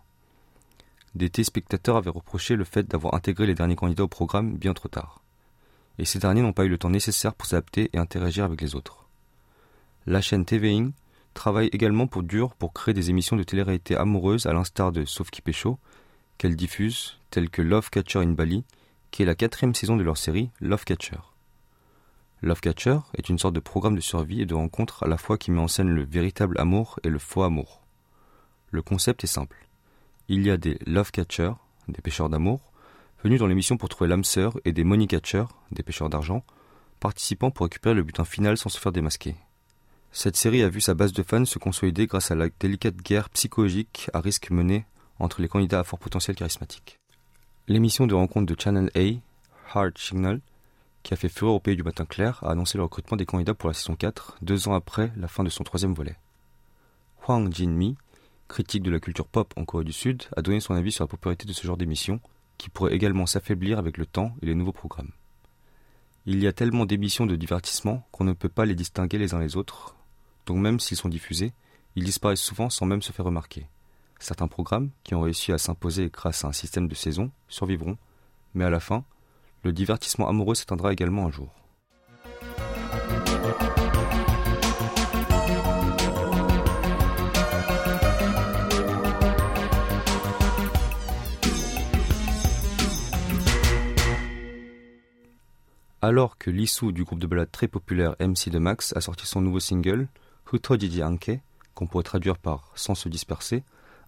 Des 1.14 1.30
téléspectateurs 1.30 1.98
avaient 1.98 2.10
reproché 2.10 2.56
le 2.56 2.64
fait 2.64 2.88
d'avoir 2.88 3.14
intégré 3.14 3.46
les 3.46 3.54
derniers 3.54 3.76
candidats 3.76 4.04
au 4.04 4.08
programme 4.08 4.58
bien 4.58 4.74
trop 4.74 4.88
tard. 4.88 5.22
Et 6.00 6.06
ces 6.06 6.20
derniers 6.20 6.42
n'ont 6.42 6.54
pas 6.54 6.66
eu 6.66 6.70
le 6.70 6.78
temps 6.78 6.90
nécessaire 6.90 7.36
pour 7.36 7.46
s'adapter 7.46 7.90
et 7.94 7.98
interagir 7.98 8.46
avec 8.46 8.62
les 8.62 8.76
autres. 8.76 9.06
La 10.08 10.22
chaîne 10.22 10.46
TVing 10.46 10.94
travaille 11.34 11.70
également 11.74 12.08
pour 12.08 12.24
dur 12.24 12.56
pour 12.56 12.74
créer 12.74 12.94
des 12.94 13.10
émissions 13.10 13.36
de 13.36 13.44
télé-réalité 13.44 13.96
amoureuses 13.96 14.48
à 14.48 14.54
l'instar 14.54 14.92
de 14.92 15.06
Sauf 15.06 15.30
qui 15.30 15.42
pécho, 15.42 15.78
qu'elle 16.38 16.56
diffuse, 16.56 17.20
telles 17.30 17.50
que 17.50 17.62
Love 17.62 17.90
Catcher 17.92 18.20
in 18.20 18.32
Bali, 18.32 18.64
qui 19.12 19.22
est 19.22 19.28
la 19.28 19.36
quatrième 19.36 19.76
saison 19.76 19.96
de 19.96 20.04
leur 20.04 20.18
série 20.18 20.50
Love 20.60 20.86
Catcher. 20.86 21.20
Love 22.42 22.62
Catcher 22.62 23.00
est 23.16 23.30
une 23.30 23.40
sorte 23.40 23.54
de 23.54 23.60
programme 23.60 23.96
de 23.96 24.02
survie 24.02 24.42
et 24.42 24.46
de 24.46 24.56
rencontre 24.56 25.04
à 25.04 25.08
la 25.08 25.18
fois 25.18 25.38
qui 25.38 25.52
met 25.52 25.60
en 25.60 25.68
scène 25.68 25.90
le 25.90 26.04
véritable 26.04 26.60
amour 26.60 27.00
et 27.04 27.10
le 27.10 27.20
faux 27.20 27.44
amour. 27.44 27.82
Le 28.72 28.82
concept 28.82 29.24
est 29.24 29.28
simple 29.28 29.68
il 30.32 30.46
y 30.46 30.50
a 30.50 30.56
des 30.56 30.80
love 30.86 31.12
catchers, 31.12 31.52
des 31.90 32.02
pêcheurs 32.02 32.30
d'amour, 32.30 32.62
venus 33.22 33.40
dans 33.40 33.48
l'émission 33.48 33.76
pour 33.76 33.90
trouver 33.90 34.10
l'âme 34.10 34.24
sœur, 34.24 34.58
et 34.64 34.72
des 34.72 34.86
money 34.86 35.06
catchers, 35.06 35.46
des 35.72 35.84
pêcheurs 35.84 36.10
d'argent, 36.10 36.46
participant 37.02 37.52
pour 37.52 37.66
récupérer 37.66 37.96
le 37.96 38.04
butin 38.04 38.24
final 38.24 38.58
sans 38.58 38.70
se 38.70 38.80
faire 38.80 38.94
démasquer. 38.94 39.36
Cette 40.14 40.38
série 40.38 40.64
a 40.64 40.70
vu 40.70 40.80
sa 40.80 40.94
base 40.94 41.12
de 41.12 41.22
fans 41.22 41.44
se 41.44 41.60
consolider 41.60 42.08
grâce 42.08 42.32
à 42.32 42.36
la 42.36 42.48
délicate 42.62 42.96
guerre 42.96 43.30
psychologique 43.30 44.10
à 44.14 44.22
risque 44.22 44.52
menée 44.52 44.86
entre 45.20 45.42
les 45.42 45.50
candidats 45.50 45.82
à 45.82 45.84
fort 45.84 46.00
potentiel 46.00 46.38
charismatique. 46.38 46.98
L'émission 47.68 48.08
de 48.08 48.14
rencontre 48.14 48.54
de 48.54 48.60
Channel 48.60 48.90
A, 48.96 49.78
Hard 49.78 49.98
Signal, 49.98 50.40
qui 51.04 51.14
a 51.14 51.18
fait 51.18 51.30
fureur 51.30 51.56
au 51.56 51.60
pays 51.60 51.76
du 51.76 51.84
matin 51.84 52.06
clair, 52.06 52.40
a 52.44 52.52
annoncé 52.52 52.78
le 52.78 52.84
recrutement 52.84 53.18
des 53.18 53.26
candidats 53.26 53.54
pour 53.54 53.70
la 53.70 53.74
saison 53.74 53.96
4, 53.96 54.38
deux 54.42 54.68
ans 54.68 54.74
après 54.74 55.12
la 55.18 55.28
fin 55.28 55.44
de 55.44 55.50
son 55.50 55.64
troisième 55.64 55.94
volet. 55.94 56.16
Hwang 57.28 57.52
Jin-mi, 57.54 57.96
critique 58.48 58.84
de 58.84 58.92
la 58.92 59.00
culture 59.00 59.28
pop 59.28 59.54
en 59.56 59.66
Corée 59.66 59.84
du 59.84 59.94
Sud, 59.94 60.24
a 60.36 60.42
donné 60.42 60.60
son 60.60 60.74
avis 60.74 60.92
sur 60.92 61.04
la 61.04 61.08
popularité 61.08 61.46
de 61.46 61.54
ce 61.54 61.66
genre 61.66 61.78
d'émission, 61.78 62.20
qui 62.58 62.70
pourrait 62.70 62.94
également 62.94 63.26
s'affaiblir 63.26 63.80
avec 63.80 63.98
le 63.98 64.06
temps 64.06 64.36
et 64.42 64.46
les 64.46 64.56
nouveaux 64.56 64.72
programmes. 64.72 65.12
Il 66.26 66.42
y 66.42 66.48
a 66.48 66.54
tellement 66.54 66.86
d'émissions 66.86 67.26
de 67.26 67.36
divertissement 67.36 68.08
qu'on 68.12 68.24
ne 68.24 68.34
peut 68.34 68.50
pas 68.50 68.66
les 68.66 68.76
distinguer 68.76 69.18
les 69.18 69.34
uns 69.34 69.40
les 69.40 69.58
autres, 69.58 69.96
donc 70.46 70.58
même 70.58 70.80
s'ils 70.80 70.98
sont 70.98 71.10
diffusés, 71.10 71.54
ils 71.96 72.04
disparaissent 72.04 72.42
souvent 72.42 72.70
sans 72.70 72.86
même 72.86 73.02
se 73.02 73.12
faire 73.12 73.26
remarquer. 73.26 73.68
Certains 74.20 74.48
programmes, 74.48 74.92
qui 75.04 75.16
ont 75.16 75.22
réussi 75.22 75.52
à 75.52 75.58
s'imposer 75.58 76.12
grâce 76.14 76.46
à 76.46 76.48
un 76.48 76.54
système 76.54 76.88
de 76.88 76.94
saison, 76.94 77.32
survivront, 77.48 77.98
mais 78.54 78.64
à 78.64 78.70
la 78.70 78.80
fin, 78.80 79.04
le 79.64 79.72
divertissement 79.72 80.28
amoureux 80.28 80.56
s'éteindra 80.56 80.92
également 80.92 81.26
un 81.26 81.32
jour. 81.32 81.54
Alors 96.04 96.40
que 96.40 96.50
Lissou 96.50 96.92
du 96.92 97.04
groupe 97.04 97.20
de 97.20 97.28
ballade 97.28 97.52
très 97.52 97.68
populaire 97.68 98.16
MC 98.20 98.50
de 98.50 98.58
Max 98.58 98.92
a 98.96 99.02
sorti 99.02 99.28
son 99.28 99.40
nouveau 99.40 99.60
single, 99.60 100.08
Hutojiji 100.52 101.04
Anke, 101.04 101.40
qu'on 101.76 101.86
pourrait 101.86 102.04
traduire 102.04 102.40
par 102.40 102.72
Sans 102.74 102.96
se 102.96 103.08
disperser, 103.08 103.64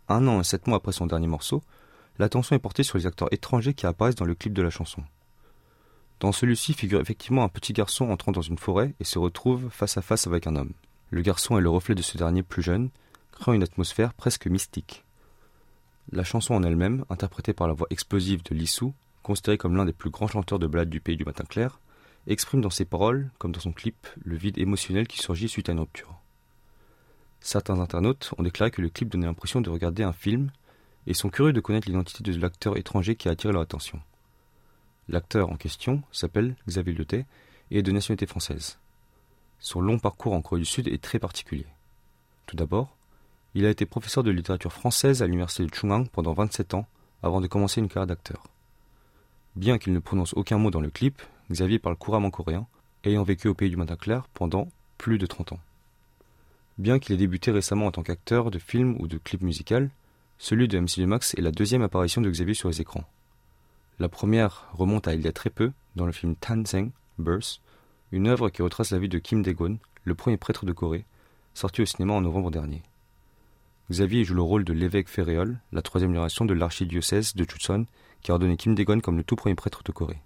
un 0.10 0.28
an 0.28 0.42
et 0.42 0.44
sept 0.44 0.66
mois 0.66 0.78
après 0.78 0.92
son 0.92 1.06
dernier 1.06 1.28
morceau, 1.28 1.62
l'attention 2.18 2.56
est 2.56 2.60
portée 2.60 2.82
sur 2.82 2.98
les 2.98 3.06
acteurs 3.06 3.32
étrangers 3.32 3.76
qui 3.76 3.86
apparaissent 3.86 4.16
dans 4.16 4.26
le 4.26 4.34
clip 4.34 4.54
de 4.54 4.64
la 4.64 4.72
chanson. 4.72 5.04
Dans 6.24 6.32
celui-ci 6.32 6.72
figure 6.72 7.02
effectivement 7.02 7.44
un 7.44 7.50
petit 7.50 7.74
garçon 7.74 8.10
entrant 8.10 8.32
dans 8.32 8.42
une 8.42 8.58
forêt 8.58 8.96
et 9.02 9.04
se 9.04 9.20
retrouve 9.20 9.68
face 9.70 9.98
à 9.98 10.02
face 10.02 10.26
avec 10.26 10.48
un 10.48 10.56
homme. 10.56 10.72
Le 11.10 11.22
garçon 11.22 11.58
est 11.58 11.62
le 11.62 11.70
reflet 11.70 11.96
de 11.96 12.02
ce 12.02 12.18
dernier 12.18 12.44
plus 12.44 12.62
jeune, 12.62 12.92
créant 13.34 13.52
une 13.52 13.62
atmosphère 13.62 14.14
presque 14.14 14.48
mystique. 14.48 15.04
La 16.14 16.24
chanson 16.24 16.54
en 16.54 16.64
elle-même, 16.64 17.04
interprétée 17.10 17.52
par 17.52 17.68
la 17.68 17.74
voix 17.74 17.88
explosive 17.90 18.42
de 18.42 18.56
Lissou, 18.56 18.94
considéré 19.22 19.58
comme 19.58 19.76
l'un 19.76 19.84
des 19.84 19.92
plus 19.92 20.12
grands 20.12 20.30
chanteurs 20.30 20.60
de 20.60 20.68
ballades 20.68 20.90
du 20.90 21.02
pays 21.02 21.18
du 21.18 21.26
matin 21.26 21.44
clair, 21.44 21.82
exprime 22.26 22.62
dans 22.62 22.70
ses 22.70 22.86
paroles, 22.86 23.30
comme 23.38 23.52
dans 23.52 23.60
son 23.60 23.74
clip, 23.74 24.08
le 24.24 24.38
vide 24.38 24.58
émotionnel 24.58 25.10
qui 25.10 25.18
surgit 25.18 25.50
suite 25.50 25.68
à 25.68 25.74
une 25.74 25.82
rupture. 25.82 26.22
Certains 27.42 27.82
internautes 27.82 28.32
ont 28.38 28.44
déclaré 28.44 28.72
que 28.72 28.82
le 28.82 28.88
clip 28.88 29.10
donnait 29.10 29.26
l'impression 29.26 29.60
de 29.60 29.70
regarder 29.70 30.04
un 30.04 30.14
film 30.14 30.52
et 31.06 31.14
sont 31.14 31.28
curieux 31.28 31.52
de 31.52 31.60
connaître 31.60 31.90
l'identité 31.90 32.24
de 32.24 32.40
l'acteur 32.40 32.78
étranger 32.78 33.18
qui 33.18 33.28
a 33.28 33.32
attiré 33.32 33.52
leur 33.52 33.64
attention. 33.64 34.00
L'acteur 35.10 35.50
en 35.50 35.58
question 35.58 36.02
s'appelle 36.12 36.56
Xavier 36.68 36.94
Letet 36.94 37.26
et 37.72 37.80
est 37.80 37.84
de 37.84 37.92
nationalité 37.92 38.26
française. 38.26 38.78
Son 39.60 39.82
long 39.82 40.00
parcours 40.00 40.34
en 40.34 40.42
Corée 40.42 40.62
du 40.62 40.66
Sud 40.66 40.88
est 40.88 41.02
très 41.02 41.20
particulier. 41.20 41.68
Tout 42.46 42.56
d'abord, 42.56 42.96
il 43.56 43.66
a 43.66 43.70
été 43.70 43.86
professeur 43.86 44.24
de 44.24 44.32
littérature 44.32 44.74
française 44.74 45.22
à 45.22 45.26
l'université 45.26 45.66
de 45.66 45.74
Chungang 45.74 46.08
pendant 46.10 46.34
27 46.34 46.74
ans 46.74 46.88
avant 47.22 47.42
de 47.42 47.48
commencer 47.48 47.80
une 47.80 47.88
carrière 47.88 48.08
d'acteur. 48.08 48.44
Bien 49.56 49.78
qu'il 49.78 49.94
ne 49.94 50.00
prononce 50.00 50.34
aucun 50.34 50.58
mot 50.58 50.72
dans 50.72 50.82
le 50.82 50.90
clip, 50.90 51.22
Xavier 51.52 51.80
parle 51.80 51.96
couramment 51.96 52.32
coréen, 52.32 52.66
ayant 53.04 53.24
vécu 53.24 53.48
au 53.48 53.54
pays 53.54 53.70
du 53.70 53.78
matin 53.78 53.96
clair 53.96 54.28
pendant 54.34 54.70
plus 54.98 55.18
de 55.18 55.26
30 55.26 55.54
ans. 55.54 55.60
Bien 56.78 56.98
qu'il 56.98 57.14
ait 57.14 57.20
débuté 57.20 57.52
récemment 57.52 57.86
en 57.86 57.92
tant 57.92 58.04
qu'acteur 58.04 58.50
de 58.50 58.58
film 58.58 58.96
ou 59.00 59.08
de 59.08 59.18
clip 59.18 59.42
musical, 59.42 59.90
celui 60.40 60.68
de 60.68 60.80
MC 60.80 61.00
Max 61.06 61.36
est 61.36 61.42
la 61.42 61.52
deuxième 61.52 61.84
apparition 61.84 62.22
de 62.22 62.30
Xavier 62.30 62.56
sur 62.56 62.70
les 62.70 62.82
écrans. 62.82 63.04
La 64.00 64.10
première 64.10 64.68
remonte 64.74 65.08
à 65.08 65.14
il 65.14 65.22
y 65.22 65.28
a 65.28 65.32
très 65.32 65.50
peu, 65.50 65.72
dans 65.96 66.06
le 66.06 66.12
film 66.12 66.36
Tanseng, 66.36 66.92
Birth, 67.20 67.62
une 68.12 68.28
œuvre 68.28 68.50
qui 68.50 68.62
retrace 68.62 68.92
la 68.92 69.00
vie 69.00 69.10
de 69.10 69.20
Kim 69.20 69.44
Dae-gon, 69.44 69.78
le 70.04 70.16
premier 70.16 70.38
prêtre 70.38 70.66
de 70.66 70.72
Corée, 70.72 71.06
sorti 71.54 71.82
au 71.82 71.86
cinéma 71.86 72.14
en 72.14 72.22
novembre 72.22 72.52
dernier. 72.52 72.82
Xavier 73.92 74.24
joue 74.24 74.34
le 74.34 74.42
rôle 74.42 74.64
de 74.64 74.74
l'évêque 74.74 75.10
Féréol, 75.10 75.60
la 75.72 75.82
troisième 75.82 76.12
génération 76.12 76.46
de 76.46 76.54
l'archidiocèse 76.54 77.36
de 77.36 77.46
Chuson, 77.48 77.86
qui 78.22 78.32
a 78.32 78.34
ordonné 78.34 78.58
Kim 78.58 78.74
Dae-gon 78.74 79.00
comme 79.00 79.18
le 79.18 79.24
tout 79.24 79.36
premier 79.36 79.56
prêtre 79.56 79.84
de 79.84 79.92
Corée. 79.92 80.22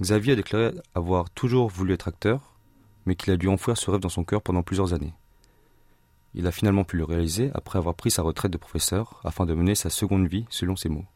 Xavier 0.00 0.32
a 0.32 0.36
déclaré 0.36 0.72
avoir 0.94 1.30
toujours 1.30 1.68
voulu 1.68 1.92
être 1.92 2.08
acteur, 2.08 2.54
mais 3.06 3.14
qu'il 3.14 3.32
a 3.32 3.36
dû 3.36 3.48
enfouir 3.48 3.76
ce 3.76 3.90
rêve 3.90 4.00
dans 4.00 4.08
son 4.08 4.24
cœur 4.24 4.42
pendant 4.42 4.62
plusieurs 4.62 4.92
années. 4.92 5.14
Il 6.34 6.46
a 6.46 6.52
finalement 6.52 6.84
pu 6.84 6.96
le 6.96 7.04
réaliser 7.04 7.50
après 7.54 7.78
avoir 7.78 7.94
pris 7.94 8.10
sa 8.10 8.22
retraite 8.22 8.52
de 8.52 8.58
professeur 8.58 9.20
afin 9.24 9.46
de 9.46 9.54
mener 9.54 9.74
sa 9.74 9.90
seconde 9.90 10.26
vie 10.26 10.44
selon 10.50 10.76
ses 10.76 10.88
mots. 10.88 11.06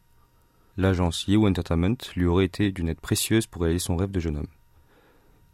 L'agence 0.77 1.27
Yeo 1.27 1.47
Entertainment 1.47 1.97
lui 2.15 2.25
aurait 2.25 2.45
été 2.45 2.71
d'une 2.71 2.89
aide 2.89 2.99
précieuse 2.99 3.45
pour 3.45 3.63
réaliser 3.63 3.85
son 3.85 3.97
rêve 3.97 4.11
de 4.11 4.19
jeune 4.19 4.37
homme. 4.37 4.47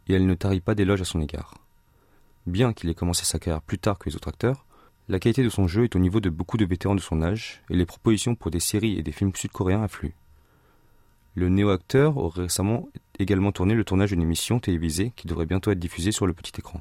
Et 0.08 0.14
elle 0.14 0.26
ne 0.26 0.34
tarit 0.34 0.60
pas 0.60 0.74
d'éloges 0.74 1.00
à 1.00 1.04
son 1.04 1.20
égard. 1.20 1.54
Bien 2.46 2.72
qu'il 2.72 2.88
ait 2.88 2.94
commencé 2.94 3.24
sa 3.24 3.38
carrière 3.38 3.62
plus 3.62 3.78
tard 3.78 3.98
que 3.98 4.08
les 4.08 4.16
autres 4.16 4.28
acteurs, 4.28 4.64
la 5.08 5.18
qualité 5.18 5.42
de 5.42 5.48
son 5.48 5.66
jeu 5.66 5.84
est 5.84 5.96
au 5.96 5.98
niveau 5.98 6.20
de 6.20 6.30
beaucoup 6.30 6.56
de 6.56 6.64
vétérans 6.64 6.94
de 6.94 7.00
son 7.00 7.22
âge 7.22 7.62
et 7.70 7.76
les 7.76 7.86
propositions 7.86 8.34
pour 8.34 8.50
des 8.50 8.60
séries 8.60 8.98
et 8.98 9.02
des 9.02 9.12
films 9.12 9.34
sud-coréens 9.34 9.82
affluent. 9.82 10.14
Le 11.34 11.48
néo-acteur 11.48 12.16
aurait 12.16 12.42
récemment 12.42 12.88
également 13.18 13.52
tourné 13.52 13.74
le 13.74 13.84
tournage 13.84 14.10
d'une 14.10 14.22
émission 14.22 14.60
télévisée 14.60 15.12
qui 15.16 15.26
devrait 15.26 15.46
bientôt 15.46 15.70
être 15.70 15.78
diffusée 15.78 16.12
sur 16.12 16.26
le 16.26 16.32
petit 16.32 16.52
écran. 16.58 16.80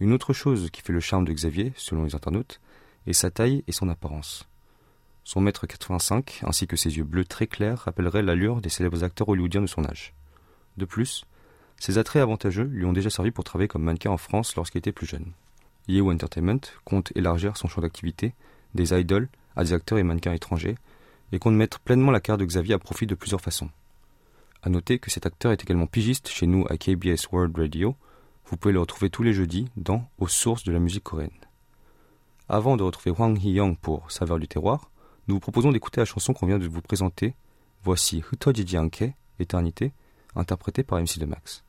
Une 0.00 0.12
autre 0.12 0.32
chose 0.32 0.68
qui 0.70 0.82
fait 0.82 0.92
le 0.92 1.00
charme 1.00 1.24
de 1.24 1.32
Xavier, 1.32 1.72
selon 1.76 2.04
les 2.04 2.14
internautes, 2.14 2.60
est 3.06 3.12
sa 3.12 3.30
taille 3.30 3.62
et 3.66 3.72
son 3.72 3.88
apparence. 3.88 4.48
Son 5.26 5.40
mètre 5.40 5.66
85 5.66 6.42
ainsi 6.44 6.68
que 6.68 6.76
ses 6.76 6.98
yeux 6.98 7.02
bleus 7.02 7.24
très 7.24 7.48
clairs 7.48 7.80
rappelleraient 7.80 8.22
l'allure 8.22 8.60
des 8.60 8.68
célèbres 8.68 9.02
acteurs 9.02 9.28
hollywoodiens 9.28 9.60
de 9.60 9.66
son 9.66 9.84
âge. 9.84 10.14
De 10.76 10.84
plus, 10.84 11.24
ses 11.80 11.98
attraits 11.98 12.22
avantageux 12.22 12.62
lui 12.62 12.84
ont 12.84 12.92
déjà 12.92 13.10
servi 13.10 13.32
pour 13.32 13.42
travailler 13.42 13.66
comme 13.66 13.82
mannequin 13.82 14.12
en 14.12 14.18
France 14.18 14.54
lorsqu'il 14.54 14.78
était 14.78 14.92
plus 14.92 15.08
jeune. 15.08 15.32
Yeo 15.88 16.12
Entertainment 16.12 16.60
compte 16.84 17.10
élargir 17.16 17.56
son 17.56 17.66
champ 17.66 17.80
d'activité 17.80 18.34
des 18.76 18.96
idoles 18.96 19.28
à 19.56 19.64
des 19.64 19.72
acteurs 19.72 19.98
et 19.98 20.04
mannequins 20.04 20.32
étrangers 20.32 20.76
et 21.32 21.40
compte 21.40 21.56
mettre 21.56 21.80
pleinement 21.80 22.12
la 22.12 22.20
carrière 22.20 22.38
de 22.38 22.44
Xavier 22.44 22.74
à 22.74 22.78
profit 22.78 23.08
de 23.08 23.16
plusieurs 23.16 23.40
façons. 23.40 23.70
À 24.62 24.68
noter 24.68 25.00
que 25.00 25.10
cet 25.10 25.26
acteur 25.26 25.50
est 25.50 25.60
également 25.60 25.88
pigiste 25.88 26.28
chez 26.28 26.46
nous 26.46 26.64
à 26.70 26.76
KBS 26.76 27.32
World 27.32 27.58
Radio. 27.58 27.96
Vous 28.44 28.56
pouvez 28.56 28.72
le 28.72 28.78
retrouver 28.78 29.10
tous 29.10 29.24
les 29.24 29.32
jeudis 29.32 29.68
dans 29.76 30.08
Aux 30.18 30.28
sources 30.28 30.62
de 30.62 30.70
la 30.70 30.78
musique 30.78 31.02
coréenne. 31.02 31.30
Avant 32.48 32.76
de 32.76 32.84
retrouver 32.84 33.10
Hwang 33.10 33.36
Hee-young 33.36 33.76
pour 33.76 34.12
Saveur 34.12 34.38
du 34.38 34.46
terroir, 34.46 34.88
nous 35.28 35.34
vous 35.34 35.40
proposons 35.40 35.72
d'écouter 35.72 36.00
la 36.00 36.04
chanson 36.04 36.32
qu'on 36.32 36.46
vient 36.46 36.58
de 36.58 36.68
vous 36.68 36.82
présenter. 36.82 37.34
Voici 37.82 38.22
Hutojiji 38.32 38.78
Anke, 38.78 39.12
Éternité, 39.38 39.92
interprétée 40.34 40.84
par 40.84 41.00
MC 41.00 41.18
de 41.18 41.26
Max. 41.26 41.65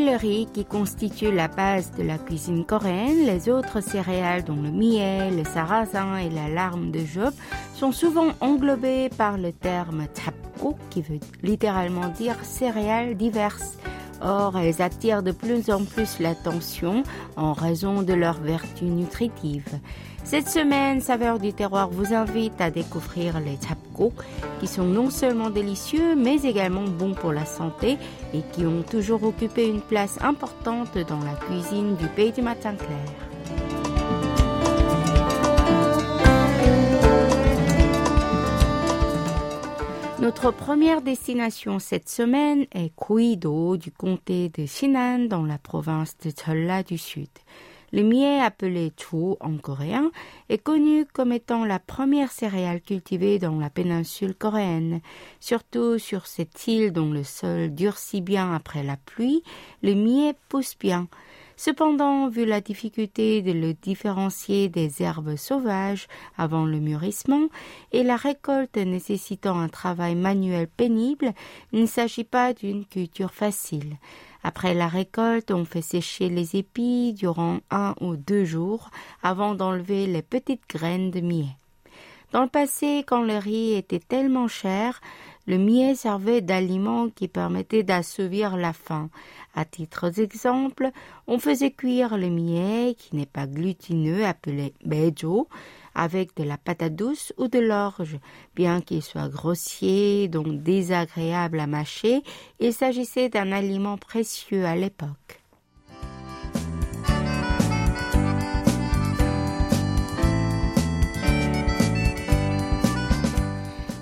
Le 0.00 0.16
riz 0.16 0.48
qui 0.50 0.64
constitue 0.64 1.30
la 1.30 1.46
base 1.46 1.92
de 1.92 2.02
la 2.02 2.16
cuisine 2.16 2.64
coréenne, 2.64 3.26
les 3.26 3.50
autres 3.50 3.82
céréales 3.82 4.44
dont 4.44 4.56
le 4.56 4.70
millet, 4.70 5.30
le 5.30 5.44
sarrasin 5.44 6.16
et 6.16 6.30
la 6.30 6.48
larme 6.48 6.90
de 6.90 7.00
Job 7.00 7.34
sont 7.74 7.92
souvent 7.92 8.28
englobées 8.40 9.10
par 9.10 9.36
le 9.36 9.52
terme 9.52 10.06
tapko 10.06 10.78
qui 10.88 11.02
veut 11.02 11.20
littéralement 11.42 12.08
dire 12.08 12.42
céréales 12.42 13.14
diverses. 13.14 13.76
Or, 14.22 14.56
elles 14.56 14.80
attirent 14.80 15.22
de 15.22 15.32
plus 15.32 15.70
en 15.70 15.84
plus 15.84 16.18
l'attention 16.18 17.02
en 17.36 17.52
raison 17.52 18.02
de 18.02 18.14
leurs 18.14 18.40
vertus 18.40 18.88
nutritives. 18.88 19.78
Cette 20.24 20.48
semaine, 20.48 21.00
Saveur 21.00 21.38
du 21.38 21.52
terroir 21.52 21.90
vous 21.90 22.14
invite 22.14 22.60
à 22.60 22.70
découvrir 22.70 23.40
les 23.40 23.58
chapko, 23.66 24.12
qui 24.60 24.66
sont 24.66 24.84
non 24.84 25.10
seulement 25.10 25.50
délicieux, 25.50 26.14
mais 26.14 26.42
également 26.42 26.84
bons 26.84 27.14
pour 27.14 27.32
la 27.32 27.44
santé 27.44 27.98
et 28.32 28.42
qui 28.52 28.64
ont 28.64 28.82
toujours 28.82 29.24
occupé 29.24 29.66
une 29.66 29.80
place 29.80 30.18
importante 30.20 30.96
dans 30.98 31.18
la 31.20 31.34
cuisine 31.34 31.96
du 31.96 32.06
pays 32.06 32.32
du 32.32 32.42
matin 32.42 32.74
clair. 32.76 33.30
Notre 40.20 40.50
première 40.50 41.00
destination 41.00 41.78
cette 41.78 42.10
semaine 42.10 42.66
est 42.72 42.94
Koido 42.94 43.78
du 43.78 43.90
comté 43.90 44.50
de 44.50 44.66
Sinan 44.66 45.26
dans 45.28 45.46
la 45.46 45.56
province 45.56 46.16
de 46.18 46.30
Jeolla 46.30 46.82
du 46.82 46.98
Sud. 46.98 47.30
Le 47.92 48.02
millet 48.02 48.40
appelé 48.40 48.92
chu 48.96 49.34
en 49.40 49.56
coréen 49.58 50.10
est 50.48 50.58
connu 50.58 51.06
comme 51.12 51.32
étant 51.32 51.64
la 51.64 51.78
première 51.78 52.30
céréale 52.30 52.80
cultivée 52.80 53.38
dans 53.38 53.58
la 53.58 53.68
péninsule 53.68 54.34
coréenne. 54.34 55.00
Surtout 55.40 55.98
sur 55.98 56.26
cette 56.26 56.66
île 56.68 56.92
dont 56.92 57.10
le 57.10 57.24
sol 57.24 57.74
durcit 57.74 58.20
bien 58.20 58.54
après 58.54 58.84
la 58.84 58.96
pluie, 58.96 59.42
le 59.82 59.94
millet 59.94 60.34
pousse 60.48 60.76
bien. 60.78 61.08
Cependant, 61.56 62.28
vu 62.28 62.46
la 62.46 62.62
difficulté 62.62 63.42
de 63.42 63.52
le 63.52 63.74
différencier 63.74 64.70
des 64.70 65.02
herbes 65.02 65.36
sauvages 65.36 66.08
avant 66.38 66.64
le 66.64 66.80
mûrissement 66.80 67.48
et 67.92 68.02
la 68.02 68.16
récolte 68.16 68.78
nécessitant 68.78 69.58
un 69.58 69.68
travail 69.68 70.14
manuel 70.14 70.68
pénible, 70.68 71.34
il 71.72 71.82
ne 71.82 71.86
s'agit 71.86 72.24
pas 72.24 72.54
d'une 72.54 72.86
culture 72.86 73.34
facile. 73.34 73.98
Après 74.42 74.74
la 74.74 74.88
récolte, 74.88 75.50
on 75.50 75.64
fait 75.64 75.82
sécher 75.82 76.28
les 76.28 76.56
épis 76.56 77.12
durant 77.12 77.58
un 77.70 77.94
ou 78.00 78.16
deux 78.16 78.44
jours 78.44 78.90
avant 79.22 79.54
d'enlever 79.54 80.06
les 80.06 80.22
petites 80.22 80.68
graines 80.68 81.10
de 81.10 81.20
millet. 81.20 81.56
Dans 82.32 82.42
le 82.42 82.48
passé, 82.48 83.04
quand 83.06 83.22
le 83.22 83.36
riz 83.38 83.74
était 83.74 83.98
tellement 83.98 84.46
cher, 84.46 85.00
le 85.46 85.58
millet 85.58 85.96
servait 85.96 86.40
d'aliment 86.40 87.08
qui 87.08 87.26
permettait 87.26 87.82
d'assouvir 87.82 88.56
la 88.56 88.72
faim. 88.72 89.10
À 89.54 89.64
titre 89.64 90.10
d'exemple, 90.10 90.90
on 91.26 91.38
faisait 91.38 91.72
cuire 91.72 92.16
le 92.16 92.28
millet, 92.28 92.94
qui 92.96 93.16
n'est 93.16 93.26
pas 93.26 93.48
glutineux, 93.48 94.24
appelé 94.24 94.74
avec 96.00 96.34
de 96.34 96.44
la 96.44 96.56
patate 96.56 96.96
douce 96.96 97.34
ou 97.36 97.46
de 97.48 97.58
l'orge. 97.58 98.18
Bien 98.56 98.80
qu'il 98.80 99.02
soit 99.02 99.28
grossier, 99.28 100.28
donc 100.28 100.62
désagréable 100.62 101.60
à 101.60 101.66
mâcher, 101.66 102.22
il 102.58 102.72
s'agissait 102.72 103.28
d'un 103.28 103.52
aliment 103.52 103.98
précieux 103.98 104.64
à 104.64 104.76
l'époque. 104.76 105.42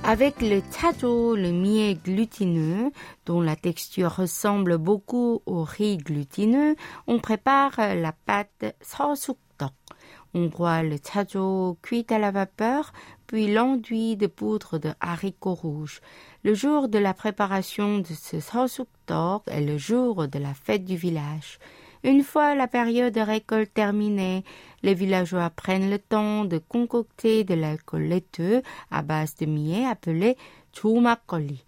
Avec 0.04 0.40
le 0.40 0.62
tato, 0.62 1.34
le 1.34 1.50
miel 1.52 1.98
glutineux, 2.00 2.92
dont 3.26 3.40
la 3.40 3.56
texture 3.56 4.12
ressemble 4.12 4.78
beaucoup 4.78 5.42
au 5.46 5.64
riz 5.64 5.98
glutineux, 5.98 6.76
on 7.08 7.18
prépare 7.18 7.74
la 7.76 8.12
pâte 8.12 8.76
sans 8.80 9.16
sosuku 9.16 9.47
on 10.34 10.46
broie 10.46 10.82
le 10.82 10.96
chajo 10.96 11.78
cuit 11.82 12.06
à 12.10 12.18
la 12.18 12.30
vapeur, 12.30 12.92
puis 13.26 13.52
l'enduit 13.52 14.16
de 14.16 14.26
poudre 14.26 14.78
de 14.78 14.92
haricots 15.00 15.54
rouges. 15.54 16.00
Le 16.44 16.54
jour 16.54 16.88
de 16.88 16.98
la 16.98 17.14
préparation 17.14 17.98
de 17.98 18.06
ce 18.06 18.40
sosuktok 18.40 19.42
est 19.46 19.62
le 19.62 19.78
jour 19.78 20.28
de 20.28 20.38
la 20.38 20.54
fête 20.54 20.84
du 20.84 20.96
village. 20.96 21.58
Une 22.04 22.22
fois 22.22 22.54
la 22.54 22.68
période 22.68 23.14
de 23.14 23.20
récolte 23.20 23.74
terminée, 23.74 24.44
les 24.82 24.94
villageois 24.94 25.50
prennent 25.50 25.90
le 25.90 25.98
temps 25.98 26.44
de 26.44 26.58
concocter 26.58 27.42
de 27.42 27.54
l'alcool 27.54 28.02
laiteux 28.02 28.62
à 28.90 29.02
base 29.02 29.34
de 29.36 29.46
millet 29.46 29.84
appelé 29.84 30.36
chumakoli. 30.72 31.64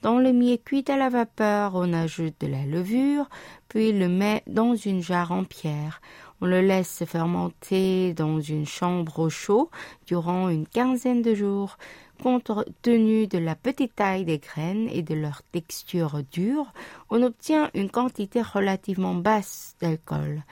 Dans 0.00 0.18
le 0.18 0.32
millet 0.32 0.58
cuit 0.58 0.84
à 0.88 0.96
la 0.96 1.08
vapeur, 1.08 1.72
on 1.74 1.92
ajoute 1.92 2.34
de 2.40 2.46
la 2.46 2.64
levure, 2.64 3.28
puis 3.68 3.92
le 3.92 4.08
met 4.08 4.42
dans 4.46 4.74
une 4.74 5.02
jarre 5.02 5.32
en 5.32 5.44
pierre. 5.44 6.00
On 6.44 6.46
le 6.46 6.60
laisse 6.60 7.02
fermenter 7.06 8.12
dans 8.12 8.38
une 8.38 8.66
chambre 8.66 9.18
au 9.18 9.30
chaud 9.30 9.70
durant 10.06 10.50
une 10.50 10.66
quinzaine 10.66 11.22
de 11.22 11.34
jours. 11.34 11.78
Compte 12.22 12.50
tenu 12.82 13.26
de 13.26 13.38
la 13.38 13.54
petite 13.54 13.94
taille 13.94 14.26
des 14.26 14.40
graines 14.40 14.90
et 14.92 15.00
de 15.00 15.14
leur 15.14 15.42
texture 15.52 16.20
dure, 16.30 16.70
on 17.08 17.22
obtient 17.22 17.70
une 17.72 17.88
quantité 17.88 18.42
relativement 18.42 19.14
basse 19.14 19.74
d'alcool. 19.80 20.42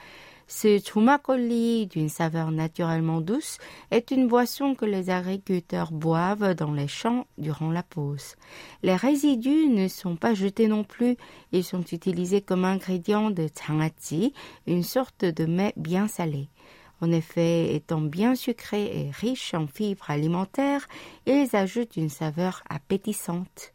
Ce 0.55 0.77
chumakoli, 0.77 1.87
d'une 1.87 2.09
saveur 2.09 2.51
naturellement 2.51 3.21
douce, 3.21 3.57
est 3.89 4.11
une 4.11 4.27
boisson 4.27 4.75
que 4.75 4.85
les 4.85 5.09
agriculteurs 5.09 5.91
boivent 5.91 6.53
dans 6.53 6.71
les 6.71 6.87
champs 6.87 7.25
durant 7.39 7.71
la 7.71 7.81
pause. 7.81 8.35
Les 8.83 8.95
résidus 8.95 9.67
ne 9.67 9.87
sont 9.87 10.15
pas 10.15 10.35
jetés 10.35 10.67
non 10.67 10.83
plus, 10.83 11.17
ils 11.53 11.63
sont 11.63 11.81
utilisés 11.81 12.41
comme 12.41 12.65
ingrédient 12.65 13.31
de 13.31 13.47
changati, 13.59 14.31
une 14.67 14.83
sorte 14.83 15.25
de 15.25 15.45
mets 15.45 15.73
bien 15.75 16.07
salé. 16.07 16.49
En 17.01 17.11
effet, 17.11 17.73
étant 17.73 18.01
bien 18.01 18.35
sucrés 18.35 18.85
et 18.95 19.09
riches 19.09 19.55
en 19.55 19.65
fibres 19.65 20.11
alimentaires, 20.11 20.87
ils 21.25 21.55
ajoutent 21.55 21.97
une 21.97 22.09
saveur 22.09 22.63
appétissante. 22.69 23.72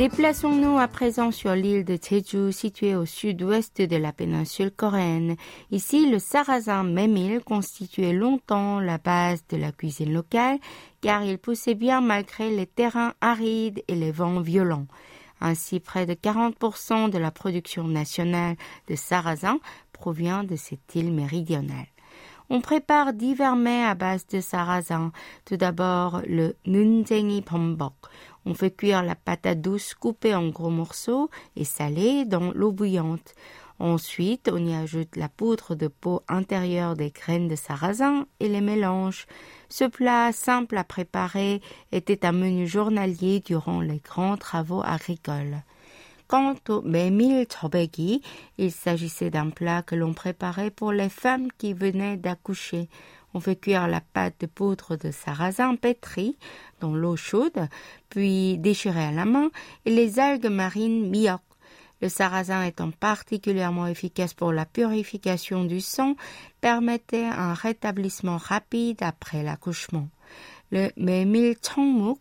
Déplaçons-nous 0.00 0.78
à 0.78 0.88
présent 0.88 1.30
sur 1.30 1.54
l'île 1.54 1.84
de 1.84 1.98
Jeju, 2.02 2.52
située 2.52 2.96
au 2.96 3.04
sud-ouest 3.04 3.82
de 3.82 3.96
la 3.96 4.14
péninsule 4.14 4.70
coréenne. 4.70 5.36
Ici, 5.70 6.10
le 6.10 6.18
sarrasin 6.18 6.84
mémil 6.84 7.42
constituait 7.44 8.14
longtemps 8.14 8.80
la 8.80 8.96
base 8.96 9.44
de 9.50 9.58
la 9.58 9.72
cuisine 9.72 10.14
locale, 10.14 10.58
car 11.02 11.22
il 11.22 11.36
poussait 11.36 11.74
bien 11.74 12.00
malgré 12.00 12.48
les 12.48 12.64
terrains 12.64 13.12
arides 13.20 13.84
et 13.88 13.94
les 13.94 14.10
vents 14.10 14.40
violents. 14.40 14.86
Ainsi, 15.42 15.80
près 15.80 16.06
de 16.06 16.14
40% 16.14 17.10
de 17.10 17.18
la 17.18 17.30
production 17.30 17.84
nationale 17.84 18.56
de 18.88 18.94
sarrasin 18.94 19.58
provient 19.92 20.44
de 20.44 20.56
cette 20.56 20.94
île 20.94 21.12
méridionale. 21.12 21.88
On 22.52 22.60
prépare 22.60 23.12
divers 23.12 23.54
mets 23.54 23.84
à 23.84 23.94
base 23.94 24.26
de 24.26 24.40
sarrasin. 24.40 25.12
Tout 25.44 25.56
d'abord, 25.56 26.20
le 26.26 26.56
nunjengi 26.66 27.42
bombok. 27.42 27.94
On 28.44 28.54
fait 28.54 28.72
cuire 28.72 29.04
la 29.04 29.14
patate 29.14 29.60
douce 29.60 29.94
coupée 29.94 30.34
en 30.34 30.48
gros 30.48 30.68
morceaux 30.68 31.30
et 31.54 31.64
salée 31.64 32.24
dans 32.24 32.50
l'eau 32.50 32.72
bouillante. 32.72 33.34
Ensuite, 33.78 34.50
on 34.52 34.66
y 34.66 34.74
ajoute 34.74 35.14
la 35.14 35.28
poudre 35.28 35.76
de 35.76 35.86
peau 35.86 36.22
intérieure 36.26 36.96
des 36.96 37.10
graines 37.10 37.46
de 37.46 37.54
sarrasin 37.54 38.26
et 38.40 38.48
les 38.48 38.60
mélange. 38.60 39.26
Ce 39.68 39.84
plat 39.84 40.32
simple 40.32 40.76
à 40.76 40.82
préparer 40.82 41.62
était 41.92 42.26
un 42.26 42.32
menu 42.32 42.66
journalier 42.66 43.38
durant 43.38 43.80
les 43.80 44.00
grands 44.00 44.36
travaux 44.36 44.82
agricoles. 44.84 45.62
Quant 46.30 46.54
au 46.68 46.80
mémil 46.82 47.44
chobegi, 47.48 48.22
il 48.56 48.70
s'agissait 48.70 49.30
d'un 49.30 49.50
plat 49.50 49.82
que 49.82 49.96
l'on 49.96 50.14
préparait 50.14 50.70
pour 50.70 50.92
les 50.92 51.08
femmes 51.08 51.48
qui 51.58 51.72
venaient 51.72 52.16
d'accoucher. 52.16 52.88
On 53.34 53.40
fait 53.40 53.56
cuire 53.56 53.88
la 53.88 54.00
pâte 54.00 54.36
de 54.38 54.46
poudre 54.46 54.94
de 54.94 55.10
sarrasin 55.10 55.74
pétrie 55.74 56.36
dans 56.78 56.94
l'eau 56.94 57.16
chaude, 57.16 57.66
puis 58.10 58.58
déchirée 58.58 59.06
à 59.06 59.10
la 59.10 59.24
main, 59.24 59.50
et 59.84 59.90
les 59.90 60.20
algues 60.20 60.46
marines 60.46 61.10
miok. 61.10 61.40
Le 62.00 62.08
sarrasin 62.08 62.62
étant 62.62 62.92
particulièrement 62.92 63.88
efficace 63.88 64.32
pour 64.32 64.52
la 64.52 64.66
purification 64.66 65.64
du 65.64 65.80
sang, 65.80 66.14
permettait 66.60 67.24
un 67.24 67.54
rétablissement 67.54 68.36
rapide 68.36 69.02
après 69.02 69.42
l'accouchement. 69.42 70.06
Le 70.70 70.90
mémil 70.96 71.56
chongmuk 71.62 72.18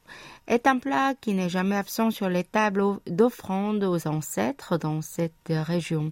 est 0.47 0.65
un 0.65 0.79
plat 0.79 1.13
qui 1.19 1.33
n'est 1.33 1.49
jamais 1.49 1.75
absent 1.75 2.09
sur 2.09 2.29
les 2.29 2.43
tables 2.43 2.83
d'offrande 3.05 3.83
aux 3.83 4.07
ancêtres 4.07 4.77
dans 4.77 5.01
cette 5.01 5.49
région. 5.49 6.11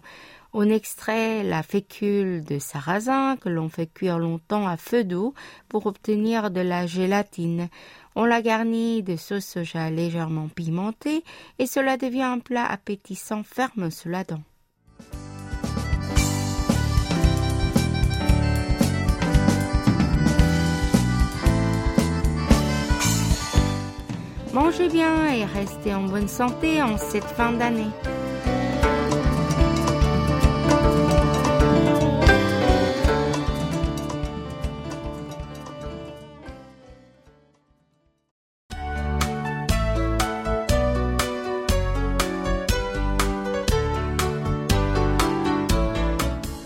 On 0.53 0.69
extrait 0.69 1.43
la 1.43 1.63
fécule 1.63 2.43
de 2.43 2.59
sarrasin 2.59 3.37
que 3.37 3.49
l'on 3.49 3.69
fait 3.69 3.87
cuire 3.87 4.19
longtemps 4.19 4.67
à 4.67 4.77
feu 4.77 5.03
doux 5.03 5.33
pour 5.67 5.85
obtenir 5.85 6.51
de 6.51 6.61
la 6.61 6.87
gélatine. 6.87 7.69
On 8.15 8.25
la 8.25 8.41
garnit 8.41 9.03
de 9.03 9.15
sauce 9.15 9.45
soja 9.45 9.89
légèrement 9.89 10.47
pimentée 10.47 11.23
et 11.59 11.67
cela 11.67 11.97
devient 11.97 12.23
un 12.23 12.39
plat 12.39 12.65
appétissant 12.65 13.43
ferme 13.43 13.91
sous 13.91 14.09
la 14.09 14.23
dent. 14.23 14.41
Mangez 24.59 24.89
bien 24.89 25.31
et 25.31 25.45
restez 25.45 25.93
en 25.93 26.01
bonne 26.01 26.27
santé 26.27 26.81
en 26.81 26.97
cette 26.97 27.25
fin 27.25 27.51
d'année. 27.51 27.85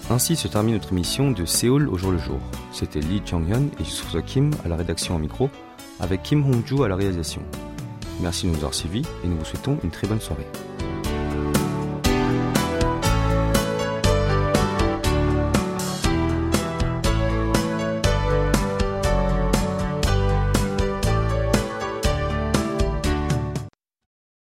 Ainsi 0.09 0.37
se 0.37 0.47
termine 0.47 0.75
notre 0.75 0.93
émission 0.93 1.31
de 1.31 1.43
Séoul 1.43 1.89
au 1.89 1.97
jour 1.97 2.11
le 2.11 2.17
jour. 2.19 2.39
C'était 2.71 3.01
Lee 3.01 3.21
Jong-hyun 3.25 3.63
et 3.81 3.83
Soo 3.83 4.21
Kim 4.21 4.51
à 4.63 4.69
la 4.69 4.77
rédaction 4.77 5.15
en 5.15 5.19
micro, 5.19 5.49
avec 5.99 6.23
Kim 6.23 6.45
Hong-ju 6.45 6.85
à 6.85 6.87
la 6.87 6.95
réalisation. 6.95 7.41
Merci 8.21 8.45
de 8.45 8.51
nous 8.51 8.57
avoir 8.57 8.73
suivis 8.73 9.03
et 9.23 9.27
nous 9.27 9.37
vous 9.37 9.45
souhaitons 9.45 9.77
une 9.83 9.89
très 9.89 10.07
bonne 10.07 10.21
soirée. 10.21 10.47